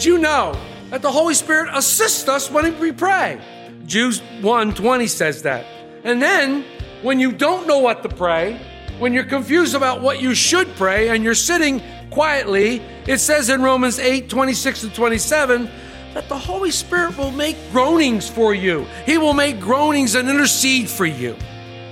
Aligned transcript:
Did 0.00 0.06
you 0.06 0.16
know 0.16 0.58
that 0.88 1.02
the 1.02 1.12
Holy 1.12 1.34
Spirit 1.34 1.68
assists 1.74 2.26
us 2.26 2.50
when 2.50 2.80
we 2.80 2.90
pray? 2.90 3.38
Jude 3.84 4.14
1:20 4.40 5.06
says 5.06 5.42
that. 5.42 5.66
And 6.04 6.22
then 6.22 6.64
when 7.02 7.20
you 7.20 7.32
don't 7.32 7.66
know 7.66 7.80
what 7.80 8.02
to 8.04 8.08
pray, 8.08 8.58
when 8.98 9.12
you're 9.12 9.24
confused 9.24 9.74
about 9.74 10.00
what 10.00 10.22
you 10.22 10.34
should 10.34 10.74
pray 10.76 11.10
and 11.10 11.22
you're 11.22 11.34
sitting 11.34 11.82
quietly, 12.08 12.80
it 13.06 13.18
says 13.18 13.50
in 13.50 13.60
Romans 13.60 13.98
8, 13.98 14.30
26 14.30 14.84
and 14.84 14.94
27 14.94 15.68
that 16.14 16.30
the 16.30 16.38
Holy 16.38 16.70
Spirit 16.70 17.18
will 17.18 17.30
make 17.30 17.58
groanings 17.70 18.26
for 18.26 18.54
you. 18.54 18.86
He 19.04 19.18
will 19.18 19.34
make 19.34 19.60
groanings 19.60 20.14
and 20.14 20.30
intercede 20.30 20.88
for 20.88 21.04
you. 21.04 21.36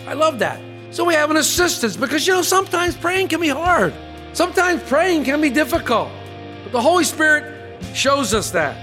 I 0.07 0.15
love 0.15 0.39
that. 0.39 0.59
So 0.93 1.05
we 1.05 1.13
have 1.13 1.31
an 1.31 1.37
assistance 1.37 1.95
because 1.95 2.27
you 2.27 2.33
know 2.33 2.41
sometimes 2.41 2.97
praying 2.97 3.29
can 3.29 3.43
be 3.43 3.49
hard. 3.49 3.93
Sometimes 4.33 4.83
praying 4.85 5.25
can 5.25 5.43
be 5.43 5.51
difficult. 5.51 6.09
But 6.65 6.73
the 6.73 6.81
Holy 6.81 7.05
Spirit 7.05 7.58
shows 7.95 8.35
us 8.35 8.51
that. 8.51 8.77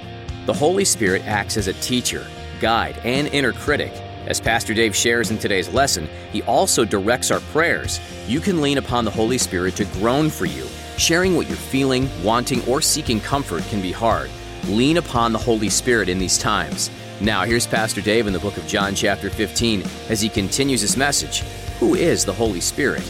The 0.46 0.54
Holy 0.54 0.86
Spirit 0.86 1.26
acts 1.26 1.58
as 1.58 1.68
a 1.68 1.74
teacher, 1.74 2.26
guide, 2.60 3.00
and 3.04 3.28
inner 3.28 3.52
critic. 3.52 3.92
As 4.28 4.42
Pastor 4.42 4.74
Dave 4.74 4.96
shares 4.96 5.32
in 5.32 5.38
today's 5.38 5.70
lesson, 5.70 6.08
he 6.32 6.42
also 6.44 6.86
directs 6.86 7.32
our 7.32 7.40
prayers. 7.52 8.00
You 8.28 8.40
can 8.40 8.62
lean 8.62 8.78
upon 8.78 9.06
the 9.06 9.12
Holy 9.12 9.38
Spirit 9.38 9.76
to 9.78 9.86
groan 9.86 10.30
for 10.30 10.46
you. 10.46 10.66
Sharing 10.98 11.36
what 11.36 11.48
you're 11.48 11.58
feeling, 11.58 12.10
wanting, 12.24 12.64
or 12.68 12.82
seeking 12.82 13.20
comfort 13.20 13.64
can 13.66 13.82
be 13.82 13.92
hard. 13.92 14.30
Lean 14.68 14.98
upon 14.98 15.32
the 15.32 15.40
Holy 15.40 15.70
Spirit 15.70 16.10
in 16.10 16.18
these 16.18 16.38
times. 16.38 16.90
Now, 17.22 17.44
here's 17.44 17.68
Pastor 17.68 18.02
Dave 18.02 18.28
in 18.28 18.34
the 18.34 18.40
book 18.40 18.58
of 18.58 18.68
John, 18.68 18.96
chapter 18.96 19.30
15, 19.30 19.84
as 20.10 20.22
he 20.22 20.30
continues 20.30 20.82
his 20.82 20.98
message 20.98 21.42
Who 21.80 21.96
is 21.96 22.26
the 22.26 22.34
Holy 22.34 22.62
Spirit? 22.62 23.04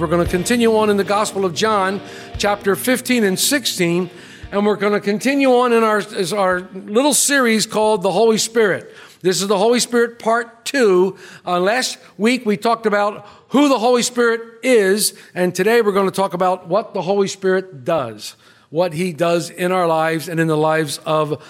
We're 0.00 0.06
going 0.06 0.24
to 0.24 0.30
continue 0.30 0.74
on 0.78 0.88
in 0.88 0.96
the 0.96 1.04
Gospel 1.04 1.44
of 1.44 1.54
John, 1.54 2.00
chapter 2.38 2.74
15 2.74 3.22
and 3.22 3.38
16, 3.38 4.08
and 4.50 4.64
we're 4.64 4.76
going 4.76 4.94
to 4.94 5.00
continue 5.00 5.50
on 5.50 5.74
in 5.74 5.84
our, 5.84 6.02
our 6.34 6.60
little 6.72 7.12
series 7.12 7.66
called 7.66 8.00
The 8.00 8.10
Holy 8.10 8.38
Spirit. 8.38 8.96
This 9.20 9.42
is 9.42 9.48
the 9.48 9.58
Holy 9.58 9.78
Spirit 9.78 10.18
part 10.18 10.64
two. 10.64 11.18
Uh, 11.44 11.60
last 11.60 11.98
week 12.16 12.46
we 12.46 12.56
talked 12.56 12.86
about 12.86 13.28
who 13.48 13.68
the 13.68 13.78
Holy 13.78 14.02
Spirit 14.02 14.40
is, 14.62 15.12
and 15.34 15.54
today 15.54 15.82
we're 15.82 15.92
going 15.92 16.08
to 16.08 16.16
talk 16.16 16.32
about 16.32 16.66
what 16.66 16.94
the 16.94 17.02
Holy 17.02 17.28
Spirit 17.28 17.84
does, 17.84 18.36
what 18.70 18.94
He 18.94 19.12
does 19.12 19.50
in 19.50 19.70
our 19.70 19.86
lives 19.86 20.30
and 20.30 20.40
in 20.40 20.46
the 20.46 20.56
lives 20.56 20.96
of 21.04 21.44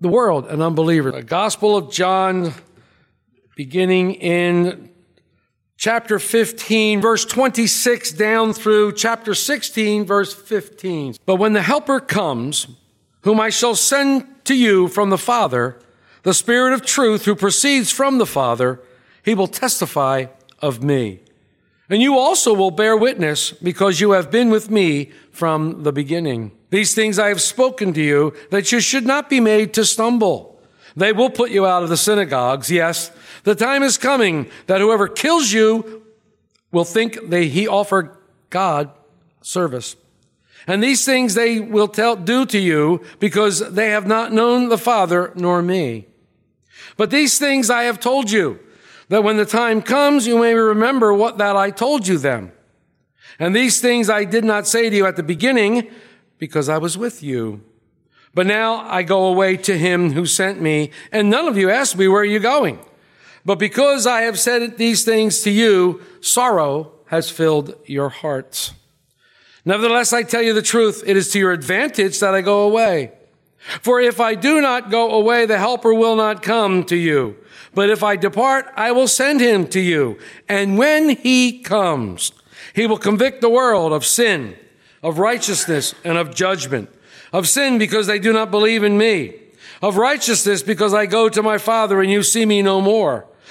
the 0.00 0.08
world, 0.08 0.46
an 0.46 0.62
unbeliever. 0.62 1.12
The 1.12 1.22
Gospel 1.22 1.76
of 1.76 1.92
John, 1.92 2.54
beginning 3.56 4.14
in 4.14 4.93
chapter 5.76 6.18
15, 6.18 7.00
verse 7.00 7.24
26 7.24 8.12
down 8.12 8.52
through 8.52 8.92
chapter 8.92 9.34
16, 9.34 10.04
verse 10.04 10.32
15. 10.32 11.16
But 11.26 11.36
when 11.36 11.52
the 11.52 11.62
Helper 11.62 12.00
comes, 12.00 12.66
whom 13.22 13.40
I 13.40 13.50
shall 13.50 13.74
send 13.74 14.26
to 14.44 14.54
you 14.54 14.88
from 14.88 15.10
the 15.10 15.18
Father, 15.18 15.78
the 16.22 16.34
Spirit 16.34 16.72
of 16.72 16.84
truth 16.84 17.24
who 17.24 17.34
proceeds 17.34 17.90
from 17.90 18.18
the 18.18 18.26
Father, 18.26 18.80
he 19.22 19.34
will 19.34 19.46
testify 19.46 20.26
of 20.60 20.82
me. 20.82 21.20
And 21.90 22.00
you 22.00 22.18
also 22.18 22.54
will 22.54 22.70
bear 22.70 22.96
witness 22.96 23.50
because 23.50 24.00
you 24.00 24.12
have 24.12 24.30
been 24.30 24.50
with 24.50 24.70
me 24.70 25.10
from 25.30 25.82
the 25.82 25.92
beginning. 25.92 26.52
These 26.70 26.94
things 26.94 27.18
I 27.18 27.28
have 27.28 27.42
spoken 27.42 27.92
to 27.92 28.02
you 28.02 28.32
that 28.50 28.72
you 28.72 28.80
should 28.80 29.04
not 29.04 29.28
be 29.28 29.40
made 29.40 29.74
to 29.74 29.84
stumble. 29.84 30.60
They 30.96 31.12
will 31.12 31.30
put 31.30 31.50
you 31.50 31.66
out 31.66 31.82
of 31.82 31.88
the 31.88 31.96
synagogues. 31.96 32.70
Yes, 32.70 33.10
the 33.44 33.54
time 33.54 33.82
is 33.82 33.96
coming 33.96 34.50
that 34.66 34.80
whoever 34.80 35.08
kills 35.08 35.52
you 35.52 36.02
will 36.72 36.84
think 36.84 37.30
that 37.30 37.44
he 37.44 37.68
offered 37.68 38.16
God 38.50 38.90
service. 39.42 39.96
And 40.66 40.82
these 40.82 41.04
things 41.04 41.34
they 41.34 41.60
will 41.60 41.88
tell, 41.88 42.16
do 42.16 42.46
to 42.46 42.58
you 42.58 43.02
because 43.20 43.72
they 43.74 43.90
have 43.90 44.06
not 44.06 44.32
known 44.32 44.68
the 44.68 44.78
Father 44.78 45.30
nor 45.34 45.62
me. 45.62 46.06
But 46.96 47.10
these 47.10 47.38
things 47.38 47.70
I 47.70 47.84
have 47.84 48.00
told 48.00 48.30
you, 48.30 48.58
that 49.08 49.22
when 49.22 49.36
the 49.36 49.44
time 49.44 49.82
comes, 49.82 50.26
you 50.26 50.38
may 50.38 50.54
remember 50.54 51.12
what 51.12 51.38
that 51.38 51.56
I 51.56 51.70
told 51.70 52.06
you 52.06 52.16
then. 52.16 52.52
And 53.38 53.54
these 53.54 53.80
things 53.80 54.08
I 54.08 54.24
did 54.24 54.44
not 54.44 54.66
say 54.66 54.88
to 54.88 54.96
you 54.96 55.06
at 55.06 55.16
the 55.16 55.22
beginning 55.22 55.90
because 56.38 56.68
I 56.68 56.78
was 56.78 56.96
with 56.96 57.22
you. 57.22 57.62
But 58.32 58.46
now 58.46 58.76
I 58.76 59.02
go 59.02 59.26
away 59.26 59.56
to 59.58 59.76
him 59.76 60.12
who 60.12 60.26
sent 60.26 60.60
me, 60.60 60.90
and 61.12 61.30
none 61.30 61.46
of 61.46 61.56
you 61.56 61.70
asked 61.70 61.96
me, 61.96 62.08
where 62.08 62.22
are 62.22 62.24
you 62.24 62.40
going? 62.40 62.78
But 63.44 63.58
because 63.58 64.06
I 64.06 64.22
have 64.22 64.38
said 64.38 64.78
these 64.78 65.04
things 65.04 65.42
to 65.42 65.50
you, 65.50 66.02
sorrow 66.20 66.92
has 67.06 67.30
filled 67.30 67.74
your 67.84 68.08
hearts. 68.08 68.72
Nevertheless, 69.64 70.12
I 70.12 70.22
tell 70.22 70.42
you 70.42 70.52
the 70.52 70.62
truth, 70.62 71.02
it 71.06 71.16
is 71.16 71.30
to 71.32 71.38
your 71.38 71.52
advantage 71.52 72.20
that 72.20 72.34
I 72.34 72.40
go 72.40 72.62
away. 72.62 73.12
For 73.80 74.00
if 74.00 74.20
I 74.20 74.34
do 74.34 74.60
not 74.60 74.90
go 74.90 75.12
away, 75.12 75.46
the 75.46 75.58
helper 75.58 75.94
will 75.94 76.16
not 76.16 76.42
come 76.42 76.84
to 76.84 76.96
you. 76.96 77.36
But 77.74 77.88
if 77.90 78.02
I 78.02 78.16
depart, 78.16 78.66
I 78.76 78.92
will 78.92 79.08
send 79.08 79.40
him 79.40 79.66
to 79.68 79.80
you. 79.80 80.18
And 80.48 80.76
when 80.76 81.08
he 81.08 81.60
comes, 81.60 82.32
he 82.74 82.86
will 82.86 82.98
convict 82.98 83.40
the 83.40 83.48
world 83.48 83.92
of 83.92 84.04
sin, 84.04 84.56
of 85.02 85.18
righteousness, 85.18 85.94
and 86.04 86.18
of 86.18 86.34
judgment. 86.34 86.90
Of 87.32 87.48
sin 87.48 87.78
because 87.78 88.06
they 88.06 88.18
do 88.18 88.32
not 88.32 88.50
believe 88.50 88.84
in 88.84 88.98
me. 88.98 89.34
Of 89.82 89.96
righteousness 89.96 90.62
because 90.62 90.94
I 90.94 91.06
go 91.06 91.28
to 91.28 91.42
my 91.42 91.58
Father 91.58 92.00
and 92.00 92.10
you 92.10 92.22
see 92.22 92.46
me 92.46 92.62
no 92.62 92.80
more. 92.80 93.26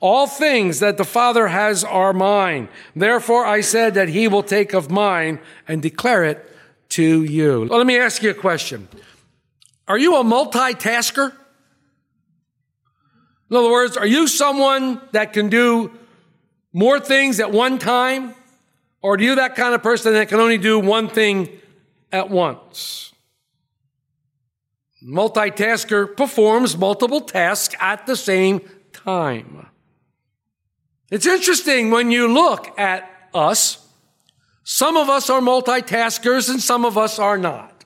All 0.00 0.26
things 0.26 0.80
that 0.80 0.98
the 0.98 1.04
Father 1.04 1.48
has 1.48 1.82
are 1.82 2.12
mine. 2.12 2.68
Therefore 2.94 3.46
I 3.46 3.60
said 3.62 3.94
that 3.94 4.08
he 4.08 4.28
will 4.28 4.42
take 4.42 4.74
of 4.74 4.90
mine 4.90 5.38
and 5.66 5.80
declare 5.80 6.24
it 6.24 6.52
to 6.90 7.24
you. 7.24 7.66
Well, 7.68 7.78
let 7.78 7.86
me 7.86 7.98
ask 7.98 8.22
you 8.22 8.30
a 8.30 8.34
question. 8.34 8.88
Are 9.88 9.98
you 9.98 10.16
a 10.16 10.24
multitasker? 10.24 11.32
In 13.50 13.56
other 13.56 13.70
words, 13.70 13.96
are 13.96 14.06
you 14.06 14.26
someone 14.26 15.00
that 15.12 15.32
can 15.32 15.48
do 15.48 15.92
more 16.72 16.98
things 16.98 17.40
at 17.40 17.52
one 17.52 17.78
time? 17.78 18.34
Or 19.02 19.14
are 19.14 19.20
you 19.20 19.36
that 19.36 19.54
kind 19.54 19.74
of 19.74 19.82
person 19.82 20.14
that 20.14 20.28
can 20.28 20.40
only 20.40 20.58
do 20.58 20.78
one 20.80 21.08
thing 21.08 21.48
at 22.10 22.28
once? 22.28 23.12
Multitasker 25.04 26.16
performs 26.16 26.76
multiple 26.76 27.20
tasks 27.20 27.76
at 27.78 28.06
the 28.06 28.16
same 28.16 28.60
time. 28.92 29.68
It's 31.10 31.26
interesting 31.26 31.90
when 31.90 32.10
you 32.10 32.32
look 32.32 32.78
at 32.78 33.08
us. 33.32 33.86
Some 34.64 34.96
of 34.96 35.08
us 35.08 35.30
are 35.30 35.40
multitaskers 35.40 36.50
and 36.50 36.60
some 36.60 36.84
of 36.84 36.98
us 36.98 37.18
are 37.18 37.38
not. 37.38 37.84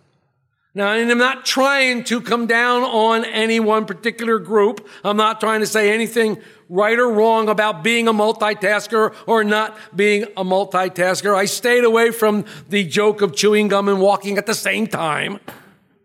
Now, 0.73 0.91
I'm 0.91 1.19
not 1.19 1.45
trying 1.45 2.05
to 2.05 2.21
come 2.21 2.47
down 2.47 2.83
on 2.83 3.25
any 3.25 3.59
one 3.59 3.87
particular 3.87 4.39
group. 4.39 4.89
I'm 5.03 5.17
not 5.17 5.41
trying 5.41 5.61
to 5.61 5.67
say 5.67 5.93
anything 5.93 6.39
right 6.69 6.97
or 6.97 7.11
wrong 7.11 7.49
about 7.49 7.83
being 7.83 8.07
a 8.07 8.13
multitasker 8.13 9.13
or 9.27 9.43
not 9.43 9.77
being 9.95 10.23
a 10.37 10.45
multitasker. 10.45 11.35
I 11.35 11.47
stayed 11.47 11.83
away 11.83 12.13
from 12.13 12.45
the 12.69 12.85
joke 12.85 13.21
of 13.21 13.35
chewing 13.35 13.67
gum 13.67 13.89
and 13.89 14.01
walking 14.01 14.39
at 14.39 14.47
the 14.47 14.55
same 14.55 14.87
time. 14.87 15.41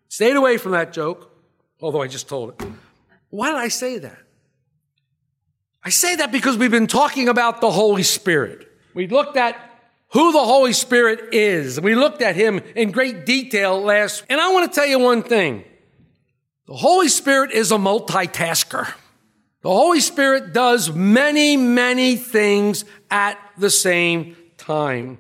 Stayed 0.10 0.36
away 0.36 0.58
from 0.58 0.72
that 0.72 0.92
joke, 0.92 1.32
although 1.80 2.02
I 2.02 2.08
just 2.08 2.28
told 2.28 2.50
it. 2.50 2.68
Why 3.30 3.52
did 3.52 3.58
I 3.58 3.68
say 3.68 4.00
that? 4.00 4.25
I 5.86 5.90
say 5.90 6.16
that 6.16 6.32
because 6.32 6.58
we've 6.58 6.72
been 6.72 6.88
talking 6.88 7.30
about 7.30 7.62
the 7.62 7.70
Holy 7.70 8.02
Spirit. 8.02 8.68
We 8.96 9.08
looked 9.08 9.38
at 9.38 9.56
who 10.10 10.32
the 10.32 10.44
Holy 10.44 10.74
Spirit 10.74 11.36
is. 11.36 11.80
We 11.80 11.94
looked 11.94 12.24
at 12.24 12.36
him 12.36 12.62
in 12.76 12.90
great 12.90 13.24
detail 13.24 13.80
last. 13.80 14.24
And 14.28 14.42
I 14.42 14.52
want 14.52 14.72
to 14.72 14.76
tell 14.76 14.88
you 14.88 14.98
one 14.98 15.22
thing. 15.22 15.64
The 16.66 16.76
Holy 16.76 17.08
Spirit 17.08 17.52
is 17.52 17.72
a 17.72 17.76
multitasker. 17.76 18.92
The 19.62 19.70
Holy 19.70 20.00
Spirit 20.00 20.54
does 20.54 20.92
many, 20.92 21.56
many 21.56 22.16
things 22.16 22.84
at 23.12 23.38
the 23.56 23.70
same 23.70 24.36
time. 24.58 25.20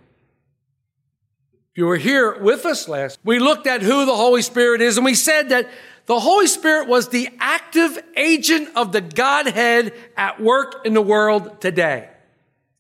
If 1.74 1.78
you 1.78 1.86
were 1.86 1.98
here 1.98 2.42
with 2.42 2.66
us 2.66 2.88
last, 2.88 3.20
we 3.24 3.38
looked 3.38 3.68
at 3.68 3.84
who 3.84 4.06
the 4.08 4.16
Holy 4.16 4.42
Spirit 4.42 4.82
is 4.82 4.98
and 4.98 5.06
we 5.06 5.14
said 5.14 5.50
that 5.50 5.70
the 6.06 6.20
Holy 6.20 6.48
Spirit 6.48 6.88
was 6.88 7.10
the 7.10 7.30
active 7.40 7.98
agent 8.16 8.70
of 8.76 8.92
the 8.92 9.02
Godhead 9.02 9.94
at 10.16 10.40
work 10.40 10.86
in 10.86 10.94
the 10.94 11.02
world 11.02 11.62
today. 11.62 12.10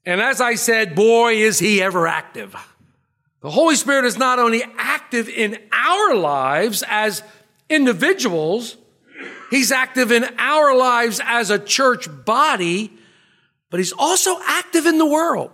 And 0.06 0.22
as 0.22 0.39
I 0.39 0.56
said, 0.56 0.95
boy, 0.95 1.33
is 1.33 1.57
he 1.57 1.81
ever 1.81 2.07
active. 2.07 2.56
The 3.42 3.50
Holy 3.50 3.75
Spirit 3.75 4.06
is 4.06 4.18
not 4.18 4.38
only 4.38 4.63
active 4.77 5.27
in 5.27 5.57
our 5.72 6.16
lives 6.16 6.83
as 6.88 7.24
individuals, 7.68 8.77
he's 9.50 9.72
active 9.72 10.12
in 10.12 10.25
our 10.38 10.75
lives 10.75 11.19
as 11.24 11.50
a 11.50 11.57
church 11.57 12.07
body, 12.25 12.92
but 13.72 13.80
he's 13.80 13.94
also 13.94 14.39
active 14.45 14.86
in 14.86 15.00
the 15.00 15.06
world. 15.06 15.51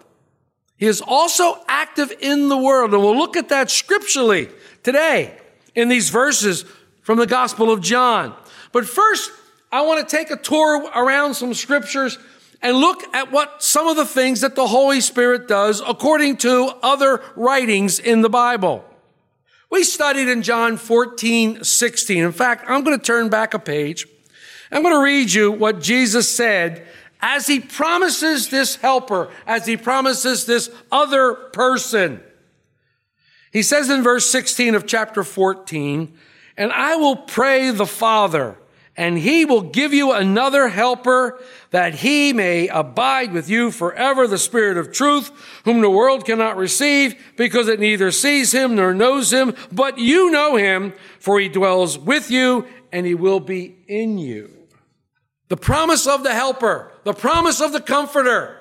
He 0.75 0.87
is 0.87 0.99
also 0.99 1.57
active 1.67 2.11
in 2.19 2.49
the 2.49 2.57
world. 2.57 2.93
And 2.93 3.01
we'll 3.01 3.17
look 3.17 3.37
at 3.37 3.49
that 3.49 3.69
scripturally 3.71 4.49
today 4.83 5.37
in 5.75 5.87
these 5.87 6.09
verses 6.09 6.65
from 7.01 7.17
the 7.17 7.27
Gospel 7.27 7.71
of 7.71 7.81
John. 7.81 8.35
But 8.71 8.85
first, 8.85 9.31
I 9.71 9.81
want 9.81 10.07
to 10.07 10.15
take 10.15 10.31
a 10.31 10.37
tour 10.37 10.89
around 10.95 11.33
some 11.33 11.53
scriptures 11.53 12.17
and 12.61 12.77
look 12.77 13.01
at 13.13 13.31
what 13.31 13.63
some 13.63 13.87
of 13.87 13.95
the 13.95 14.05
things 14.05 14.41
that 14.41 14.55
the 14.55 14.67
Holy 14.67 15.01
Spirit 15.01 15.47
does 15.47 15.81
according 15.85 16.37
to 16.37 16.71
other 16.83 17.21
writings 17.35 17.99
in 17.99 18.21
the 18.21 18.29
Bible. 18.29 18.85
We 19.69 19.83
studied 19.83 20.27
in 20.27 20.41
John 20.41 20.77
14, 20.77 21.63
16. 21.63 22.23
In 22.23 22.31
fact, 22.31 22.65
I'm 22.67 22.83
going 22.83 22.97
to 22.97 23.03
turn 23.03 23.29
back 23.29 23.53
a 23.53 23.59
page. 23.59 24.05
I'm 24.71 24.83
going 24.83 24.93
to 24.93 25.03
read 25.03 25.31
you 25.31 25.51
what 25.51 25.81
Jesus 25.81 26.29
said 26.29 26.85
as 27.21 27.47
he 27.47 27.59
promises 27.59 28.49
this 28.49 28.75
helper, 28.75 29.29
as 29.45 29.65
he 29.65 29.77
promises 29.77 30.45
this 30.45 30.69
other 30.91 31.33
person. 31.33 32.21
He 33.51 33.63
says 33.63 33.89
in 33.89 34.03
verse 34.03 34.29
16 34.29 34.75
of 34.75 34.85
chapter 34.85 35.23
14, 35.23 36.17
and 36.57 36.71
I 36.71 36.95
will 36.95 37.15
pray 37.15 37.71
the 37.71 37.85
Father, 37.85 38.57
and 38.97 39.17
he 39.17 39.45
will 39.45 39.61
give 39.61 39.93
you 39.93 40.11
another 40.11 40.67
helper 40.67 41.39
that 41.71 41.95
he 41.95 42.33
may 42.33 42.67
abide 42.67 43.31
with 43.31 43.49
you 43.49 43.71
forever, 43.71 44.27
the 44.27 44.37
Spirit 44.37 44.77
of 44.77 44.91
truth, 44.91 45.31
whom 45.63 45.81
the 45.81 45.89
world 45.89 46.25
cannot 46.25 46.57
receive 46.57 47.15
because 47.37 47.67
it 47.67 47.79
neither 47.79 48.11
sees 48.11 48.51
him 48.53 48.75
nor 48.75 48.93
knows 48.93 49.31
him, 49.31 49.55
but 49.71 49.97
you 49.97 50.29
know 50.29 50.57
him, 50.57 50.93
for 51.19 51.39
he 51.39 51.47
dwells 51.47 51.97
with 51.97 52.29
you 52.29 52.67
and 52.91 53.05
he 53.05 53.15
will 53.15 53.39
be 53.39 53.77
in 53.87 54.17
you. 54.17 54.49
The 55.47 55.57
promise 55.57 56.07
of 56.07 56.23
the 56.23 56.33
helper, 56.33 56.91
the 57.03 57.13
promise 57.13 57.61
of 57.61 57.73
the 57.73 57.81
comforter, 57.81 58.57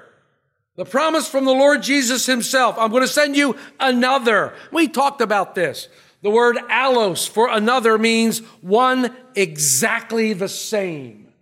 the 0.76 0.84
promise 0.84 1.28
from 1.28 1.44
the 1.44 1.52
Lord 1.52 1.82
Jesus 1.82 2.26
himself. 2.26 2.76
I'm 2.78 2.90
going 2.90 3.02
to 3.02 3.08
send 3.08 3.36
you 3.36 3.56
another. 3.78 4.54
We 4.72 4.88
talked 4.88 5.20
about 5.20 5.54
this. 5.54 5.88
The 6.22 6.30
word 6.30 6.56
allos 6.68 7.28
for 7.28 7.48
another 7.48 7.96
means 7.98 8.40
one 8.60 9.16
exactly 9.34 10.32
the 10.32 10.48
same. 10.48 11.32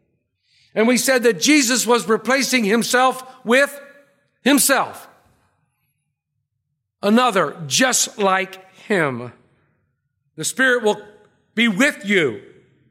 And 0.74 0.86
we 0.86 0.96
said 0.96 1.24
that 1.24 1.40
Jesus 1.40 1.86
was 1.86 2.08
replacing 2.08 2.64
himself 2.64 3.24
with 3.44 3.80
himself. 4.42 5.08
Another 7.02 7.56
just 7.66 8.18
like 8.18 8.72
him. 8.76 9.32
The 10.36 10.44
Spirit 10.44 10.84
will 10.84 11.02
be 11.54 11.66
with 11.66 12.04
you 12.04 12.42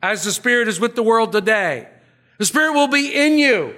as 0.04 0.24
the 0.24 0.32
Spirit 0.32 0.68
is 0.68 0.80
with 0.80 0.96
the 0.96 1.04
world 1.04 1.32
today. 1.32 1.88
The 2.38 2.46
Spirit 2.46 2.74
will 2.74 2.90
be 2.90 3.14
in 3.14 3.40
you. 3.40 3.76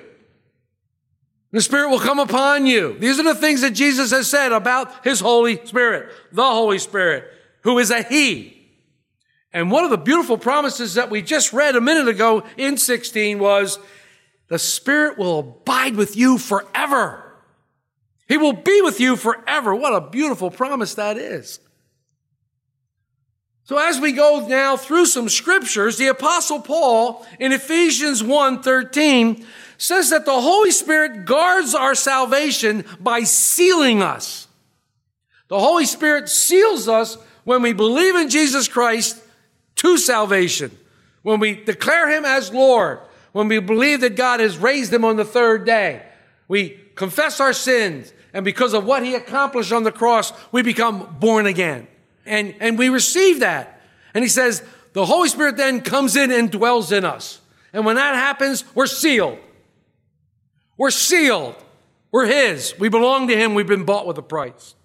The 1.52 1.62
Spirit 1.62 1.90
will 1.90 2.00
come 2.00 2.20
upon 2.20 2.66
you. 2.66 2.98
These 3.00 3.20
are 3.20 3.24
the 3.24 3.36
things 3.36 3.62
that 3.62 3.72
Jesus 3.72 4.12
has 4.12 4.30
said 4.30 4.52
about 4.52 5.04
His 5.04 5.20
Holy 5.20 5.64
Spirit, 5.66 6.12
the 6.32 6.44
Holy 6.44 6.78
Spirit, 6.78 7.32
who 7.62 7.80
is 7.80 7.92
a 7.92 8.04
He. 8.04 8.56
And 9.52 9.72
one 9.72 9.84
of 9.84 9.90
the 9.90 9.98
beautiful 9.98 10.38
promises 10.38 10.94
that 10.94 11.10
we 11.10 11.22
just 11.22 11.54
read 11.54 11.76
a 11.76 11.82
minute 11.82 12.08
ago 12.08 12.44
in 12.58 12.78
16 12.78 13.40
was, 13.40 13.80
the 14.48 14.60
Spirit 14.60 15.18
will 15.18 15.40
abide 15.40 15.96
with 15.96 16.16
you 16.16 16.38
forever. 16.38 17.24
He 18.28 18.38
will 18.38 18.54
be 18.54 18.82
with 18.82 19.00
you 19.00 19.16
forever. 19.16 19.74
What 19.74 19.96
a 19.96 20.10
beautiful 20.10 20.52
promise 20.52 20.96
that 20.96 21.18
is. 21.18 21.60
So 23.64 23.78
as 23.78 24.00
we 24.00 24.12
go 24.12 24.48
now 24.48 24.78
through 24.78 25.06
some 25.06 25.30
scriptures, 25.30 25.98
the 25.98 26.08
apostle 26.08 26.60
Paul 26.60 27.26
in 27.40 27.52
Ephesians 27.52 28.24
1:13 28.24 29.46
says 29.78 30.10
that 30.10 30.26
the 30.26 30.42
Holy 30.42 30.72
Spirit 30.72 31.26
guards 31.26 31.76
our 31.76 31.94
salvation 31.94 32.84
by 33.00 33.24
sealing 33.24 34.02
us. 34.02 34.48
The 35.48 35.60
Holy 35.60 35.86
Spirit 35.86 36.30
seals 36.30 36.88
us 36.88 37.18
when 37.50 37.64
we 37.64 37.74
believe 37.74 38.14
in 38.14 38.30
Jesus 38.30 38.68
Christ 38.68 39.20
to 39.74 39.98
salvation. 39.98 40.70
When 41.24 41.40
we 41.40 41.56
declare 41.56 42.08
him 42.08 42.24
as 42.24 42.54
Lord, 42.54 43.00
when 43.32 43.48
we 43.48 43.58
believe 43.58 44.02
that 44.02 44.16
God 44.16 44.40
has 44.40 44.60
raised 44.60 44.94
him 44.94 45.04
on 45.04 45.16
the 45.16 45.26
third 45.26 45.66
day, 45.66 46.04
we 46.48 46.80
confess 46.94 47.40
our 47.40 47.54
sins, 47.54 48.14
and 48.36 48.46
because 48.46 48.76
of 48.76 48.86
what 48.86 49.04
he 49.04 49.16
accomplished 49.16 49.72
on 49.72 49.82
the 49.82 49.92
cross, 49.92 50.32
we 50.52 50.62
become 50.62 51.18
born 51.20 51.48
again. 51.48 51.88
And, 52.24 52.54
and 52.60 52.78
we 52.78 52.90
receive 52.90 53.40
that. 53.40 53.82
And 54.14 54.24
he 54.24 54.30
says, 54.30 54.62
the 54.94 55.08
Holy 55.08 55.28
Spirit 55.28 55.58
then 55.58 55.82
comes 55.82 56.16
in 56.16 56.32
and 56.32 56.52
dwells 56.52 56.92
in 56.92 57.04
us. 57.04 57.42
And 57.74 57.84
when 57.84 57.96
that 57.96 58.14
happens, 58.14 58.64
we're 58.76 58.86
sealed. 58.86 59.40
We're 60.78 60.92
sealed. 60.92 61.56
We're 62.12 62.28
his. 62.28 62.78
We 62.78 62.90
belong 62.90 63.28
to 63.30 63.36
him. 63.36 63.56
We've 63.56 63.66
been 63.66 63.86
bought 63.86 64.06
with 64.06 64.20
a 64.20 64.22
price. 64.22 64.76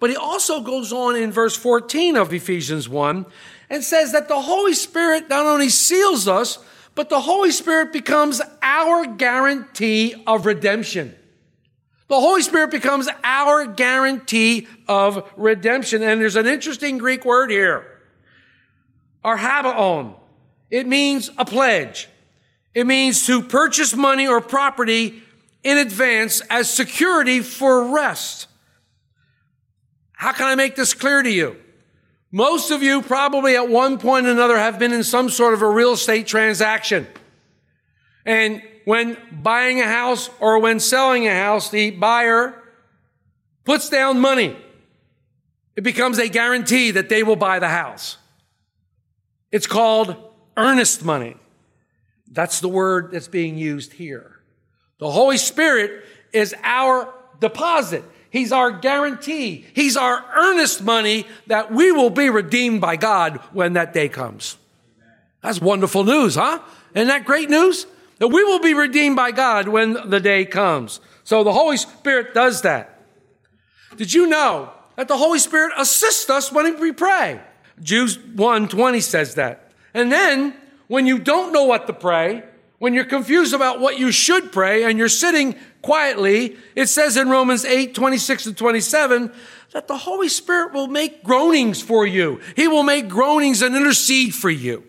But 0.00 0.10
he 0.10 0.16
also 0.16 0.60
goes 0.60 0.92
on 0.92 1.16
in 1.16 1.32
verse 1.32 1.56
14 1.56 2.16
of 2.16 2.32
Ephesians 2.32 2.88
1 2.88 3.26
and 3.70 3.82
says 3.84 4.12
that 4.12 4.28
the 4.28 4.40
Holy 4.40 4.74
Spirit 4.74 5.28
not 5.28 5.46
only 5.46 5.68
seals 5.68 6.28
us, 6.28 6.58
but 6.94 7.08
the 7.08 7.20
Holy 7.20 7.50
Spirit 7.52 7.92
becomes 7.92 8.40
our 8.62 9.06
guarantee 9.06 10.20
of 10.26 10.46
redemption. 10.46 11.14
The 12.08 12.18
Holy 12.18 12.42
Spirit 12.42 12.70
becomes 12.70 13.08
our 13.22 13.66
guarantee 13.66 14.66
of 14.88 15.30
redemption. 15.36 16.02
And 16.02 16.20
there's 16.20 16.36
an 16.36 16.46
interesting 16.46 16.98
Greek 16.98 17.24
word 17.24 17.50
here. 17.50 17.86
arrabon. 19.24 20.14
It 20.70 20.86
means 20.86 21.30
a 21.38 21.44
pledge. 21.44 22.08
It 22.74 22.86
means 22.86 23.26
to 23.26 23.42
purchase 23.42 23.94
money 23.94 24.26
or 24.26 24.40
property 24.40 25.22
in 25.62 25.78
advance 25.78 26.40
as 26.50 26.70
security 26.70 27.40
for 27.40 27.94
rest. 27.94 28.47
How 30.18 30.32
can 30.32 30.48
I 30.48 30.56
make 30.56 30.74
this 30.74 30.94
clear 30.94 31.22
to 31.22 31.30
you? 31.30 31.56
Most 32.32 32.72
of 32.72 32.82
you 32.82 33.02
probably 33.02 33.54
at 33.54 33.68
one 33.68 33.98
point 33.98 34.26
or 34.26 34.30
another 34.30 34.58
have 34.58 34.76
been 34.76 34.92
in 34.92 35.04
some 35.04 35.30
sort 35.30 35.54
of 35.54 35.62
a 35.62 35.68
real 35.70 35.92
estate 35.92 36.26
transaction. 36.26 37.06
And 38.26 38.60
when 38.84 39.16
buying 39.30 39.80
a 39.80 39.86
house 39.86 40.28
or 40.40 40.58
when 40.58 40.80
selling 40.80 41.28
a 41.28 41.34
house, 41.34 41.70
the 41.70 41.92
buyer 41.92 42.60
puts 43.64 43.88
down 43.88 44.18
money. 44.18 44.56
It 45.76 45.82
becomes 45.82 46.18
a 46.18 46.28
guarantee 46.28 46.90
that 46.90 47.08
they 47.08 47.22
will 47.22 47.36
buy 47.36 47.60
the 47.60 47.68
house. 47.68 48.16
It's 49.52 49.68
called 49.68 50.16
earnest 50.56 51.04
money. 51.04 51.36
That's 52.26 52.58
the 52.58 52.68
word 52.68 53.12
that's 53.12 53.28
being 53.28 53.56
used 53.56 53.92
here. 53.92 54.40
The 54.98 55.12
Holy 55.12 55.38
Spirit 55.38 56.04
is 56.32 56.56
our 56.64 57.14
deposit. 57.38 58.02
He's 58.30 58.52
our 58.52 58.70
guarantee. 58.70 59.64
He's 59.72 59.96
our 59.96 60.24
earnest 60.36 60.82
money 60.82 61.26
that 61.46 61.72
we 61.72 61.92
will 61.92 62.10
be 62.10 62.30
redeemed 62.30 62.80
by 62.80 62.96
God 62.96 63.36
when 63.52 63.72
that 63.72 63.92
day 63.92 64.08
comes. 64.08 64.58
That's 65.42 65.60
wonderful 65.60 66.04
news, 66.04 66.34
huh? 66.34 66.60
Isn't 66.94 67.08
that 67.08 67.24
great 67.24 67.48
news? 67.48 67.86
That 68.18 68.28
we 68.28 68.42
will 68.44 68.60
be 68.60 68.74
redeemed 68.74 69.16
by 69.16 69.30
God 69.30 69.68
when 69.68 69.94
the 70.10 70.20
day 70.20 70.44
comes. 70.44 71.00
So 71.24 71.44
the 71.44 71.52
Holy 71.52 71.76
Spirit 71.76 72.34
does 72.34 72.62
that. 72.62 73.00
Did 73.96 74.12
you 74.12 74.26
know 74.26 74.72
that 74.96 75.08
the 75.08 75.16
Holy 75.16 75.38
Spirit 75.38 75.72
assists 75.76 76.28
us 76.28 76.52
when 76.52 76.78
we 76.80 76.92
pray? 76.92 77.40
Jude 77.80 78.36
1:20 78.36 79.00
says 79.00 79.36
that. 79.36 79.70
And 79.94 80.10
then 80.10 80.54
when 80.88 81.06
you 81.06 81.18
don't 81.18 81.52
know 81.52 81.64
what 81.64 81.86
to 81.86 81.92
pray, 81.92 82.42
when 82.78 82.94
you're 82.94 83.04
confused 83.04 83.54
about 83.54 83.80
what 83.80 83.98
you 83.98 84.12
should 84.12 84.52
pray 84.52 84.84
and 84.84 84.98
you're 84.98 85.08
sitting 85.08 85.56
quietly, 85.82 86.56
it 86.74 86.86
says 86.86 87.16
in 87.16 87.28
Romans 87.28 87.64
8, 87.64 87.94
26 87.94 88.46
and 88.46 88.56
27, 88.56 89.32
that 89.72 89.88
the 89.88 89.96
Holy 89.96 90.28
Spirit 90.28 90.72
will 90.72 90.86
make 90.86 91.22
groanings 91.24 91.82
for 91.82 92.06
you. 92.06 92.40
He 92.56 92.68
will 92.68 92.84
make 92.84 93.08
groanings 93.08 93.62
and 93.62 93.76
intercede 93.76 94.34
for 94.34 94.50
you. 94.50 94.84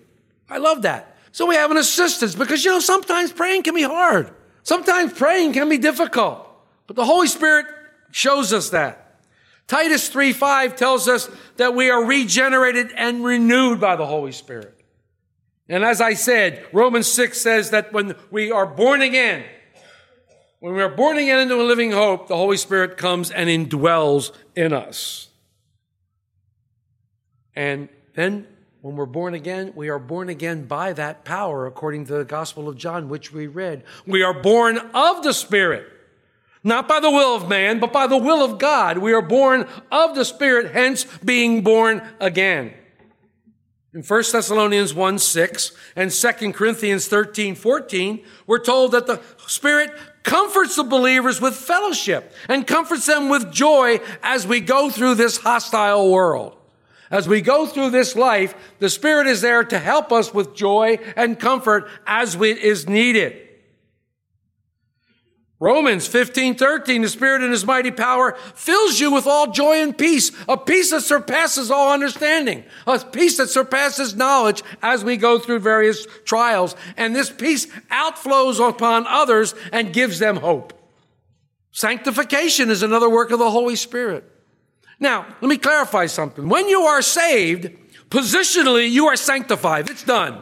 I 0.49 0.57
love 0.57 0.83
that. 0.83 1.17
So 1.31 1.45
we 1.45 1.55
have 1.55 1.71
an 1.71 1.77
assistance 1.77 2.35
because, 2.35 2.63
you 2.63 2.71
know, 2.71 2.79
sometimes 2.79 3.31
praying 3.31 3.63
can 3.63 3.75
be 3.75 3.83
hard. 3.83 4.31
Sometimes 4.63 5.13
praying 5.13 5.53
can 5.53 5.69
be 5.69 5.77
difficult, 5.77 6.47
but 6.85 6.95
the 6.95 7.05
Holy 7.05 7.27
Spirit 7.27 7.65
shows 8.11 8.53
us 8.53 8.69
that. 8.69 9.21
Titus 9.67 10.09
3 10.09 10.33
5 10.33 10.75
tells 10.75 11.07
us 11.07 11.29
that 11.57 11.75
we 11.75 11.89
are 11.89 12.03
regenerated 12.03 12.91
and 12.95 13.23
renewed 13.23 13.79
by 13.79 13.95
the 13.95 14.05
Holy 14.05 14.31
Spirit. 14.31 14.78
And 15.69 15.85
as 15.85 16.01
I 16.01 16.15
said, 16.15 16.65
Romans 16.73 17.07
6 17.07 17.39
says 17.39 17.69
that 17.69 17.93
when 17.93 18.15
we 18.31 18.51
are 18.51 18.65
born 18.65 19.01
again, 19.01 19.45
when 20.59 20.73
we 20.73 20.81
are 20.81 20.89
born 20.89 21.17
again 21.17 21.39
into 21.39 21.55
a 21.55 21.63
living 21.63 21.91
hope, 21.91 22.27
the 22.27 22.35
Holy 22.35 22.57
Spirit 22.57 22.97
comes 22.97 23.31
and 23.31 23.49
indwells 23.49 24.31
in 24.55 24.73
us. 24.73 25.29
And 27.55 27.87
then 28.15 28.47
when 28.81 28.95
we're 28.95 29.05
born 29.05 29.35
again, 29.35 29.73
we 29.75 29.89
are 29.89 29.99
born 29.99 30.27
again 30.27 30.65
by 30.65 30.91
that 30.93 31.23
power, 31.23 31.67
according 31.67 32.07
to 32.07 32.13
the 32.13 32.25
Gospel 32.25 32.67
of 32.67 32.75
John, 32.75 33.07
which 33.07 33.31
we 33.31 33.45
read. 33.45 33.83
We 34.05 34.23
are 34.23 34.33
born 34.33 34.79
of 34.93 35.23
the 35.23 35.33
Spirit, 35.33 35.87
not 36.63 36.87
by 36.87 36.99
the 36.99 37.11
will 37.11 37.35
of 37.35 37.47
man, 37.47 37.79
but 37.79 37.93
by 37.93 38.07
the 38.07 38.17
will 38.17 38.43
of 38.43 38.57
God. 38.57 38.97
We 38.97 39.13
are 39.13 39.21
born 39.21 39.67
of 39.91 40.15
the 40.15 40.25
Spirit, 40.25 40.71
hence 40.71 41.05
being 41.23 41.61
born 41.61 42.01
again. 42.19 42.73
In 43.91 44.03
1 44.03 44.23
Thessalonians 44.31 44.93
1 44.93 45.17
6 45.17 45.71
and 45.95 46.11
2 46.11 46.53
Corinthians 46.53 47.07
13 47.07 47.55
14, 47.55 48.23
we're 48.45 48.59
told 48.59 48.91
that 48.91 49.07
the 49.07 49.19
Spirit 49.47 49.91
comforts 50.21 50.75
the 50.75 50.83
believers 50.83 51.41
with 51.41 51.55
fellowship 51.55 52.31
and 52.47 52.67
comforts 52.67 53.07
them 53.07 53.29
with 53.29 53.51
joy 53.51 53.99
as 54.21 54.45
we 54.45 54.59
go 54.59 54.91
through 54.91 55.15
this 55.15 55.37
hostile 55.37 56.11
world. 56.11 56.55
As 57.09 57.27
we 57.27 57.41
go 57.41 57.65
through 57.65 57.89
this 57.89 58.15
life, 58.15 58.53
the 58.77 58.89
Spirit 58.89 59.25
is 59.25 59.41
there 59.41 59.63
to 59.63 59.79
help 59.79 60.11
us 60.11 60.31
with 60.31 60.53
joy 60.53 60.99
and 61.15 61.39
comfort 61.39 61.89
as 62.05 62.35
it 62.35 62.59
is 62.59 62.87
needed. 62.87 63.48
Romans 65.61 66.07
15, 66.07 66.55
13, 66.55 67.01
the 67.01 67.09
Spirit 67.09 67.43
in 67.43 67.51
His 67.51 67.65
mighty 67.65 67.91
power 67.91 68.37
fills 68.55 68.99
you 69.01 69.11
with 69.11 69.27
all 69.27 69.51
joy 69.51 69.81
and 69.81 69.97
peace, 69.97 70.31
a 70.47 70.55
peace 70.55 70.91
that 70.91 71.01
surpasses 71.01 71.69
all 71.69 71.91
understanding, 71.91 72.63
a 72.87 72.97
peace 72.99 73.35
that 73.37 73.49
surpasses 73.49 74.15
knowledge 74.15 74.63
as 74.81 75.03
we 75.03 75.17
go 75.17 75.37
through 75.37 75.59
various 75.59 76.05
trials. 76.23 76.77
And 76.95 77.13
this 77.13 77.29
peace 77.29 77.65
outflows 77.91 78.65
upon 78.65 79.05
others 79.05 79.53
and 79.73 79.91
gives 79.91 80.19
them 80.19 80.37
hope. 80.37 80.73
Sanctification 81.71 82.69
is 82.69 82.81
another 82.81 83.09
work 83.09 83.31
of 83.31 83.39
the 83.39 83.51
Holy 83.51 83.75
Spirit. 83.75 84.23
Now, 84.97 85.25
let 85.41 85.49
me 85.49 85.57
clarify 85.57 86.05
something. 86.05 86.47
When 86.47 86.69
you 86.69 86.83
are 86.83 87.01
saved, 87.01 87.69
positionally, 88.09 88.89
you 88.89 89.07
are 89.07 89.17
sanctified. 89.17 89.89
It's 89.89 90.03
done. 90.03 90.41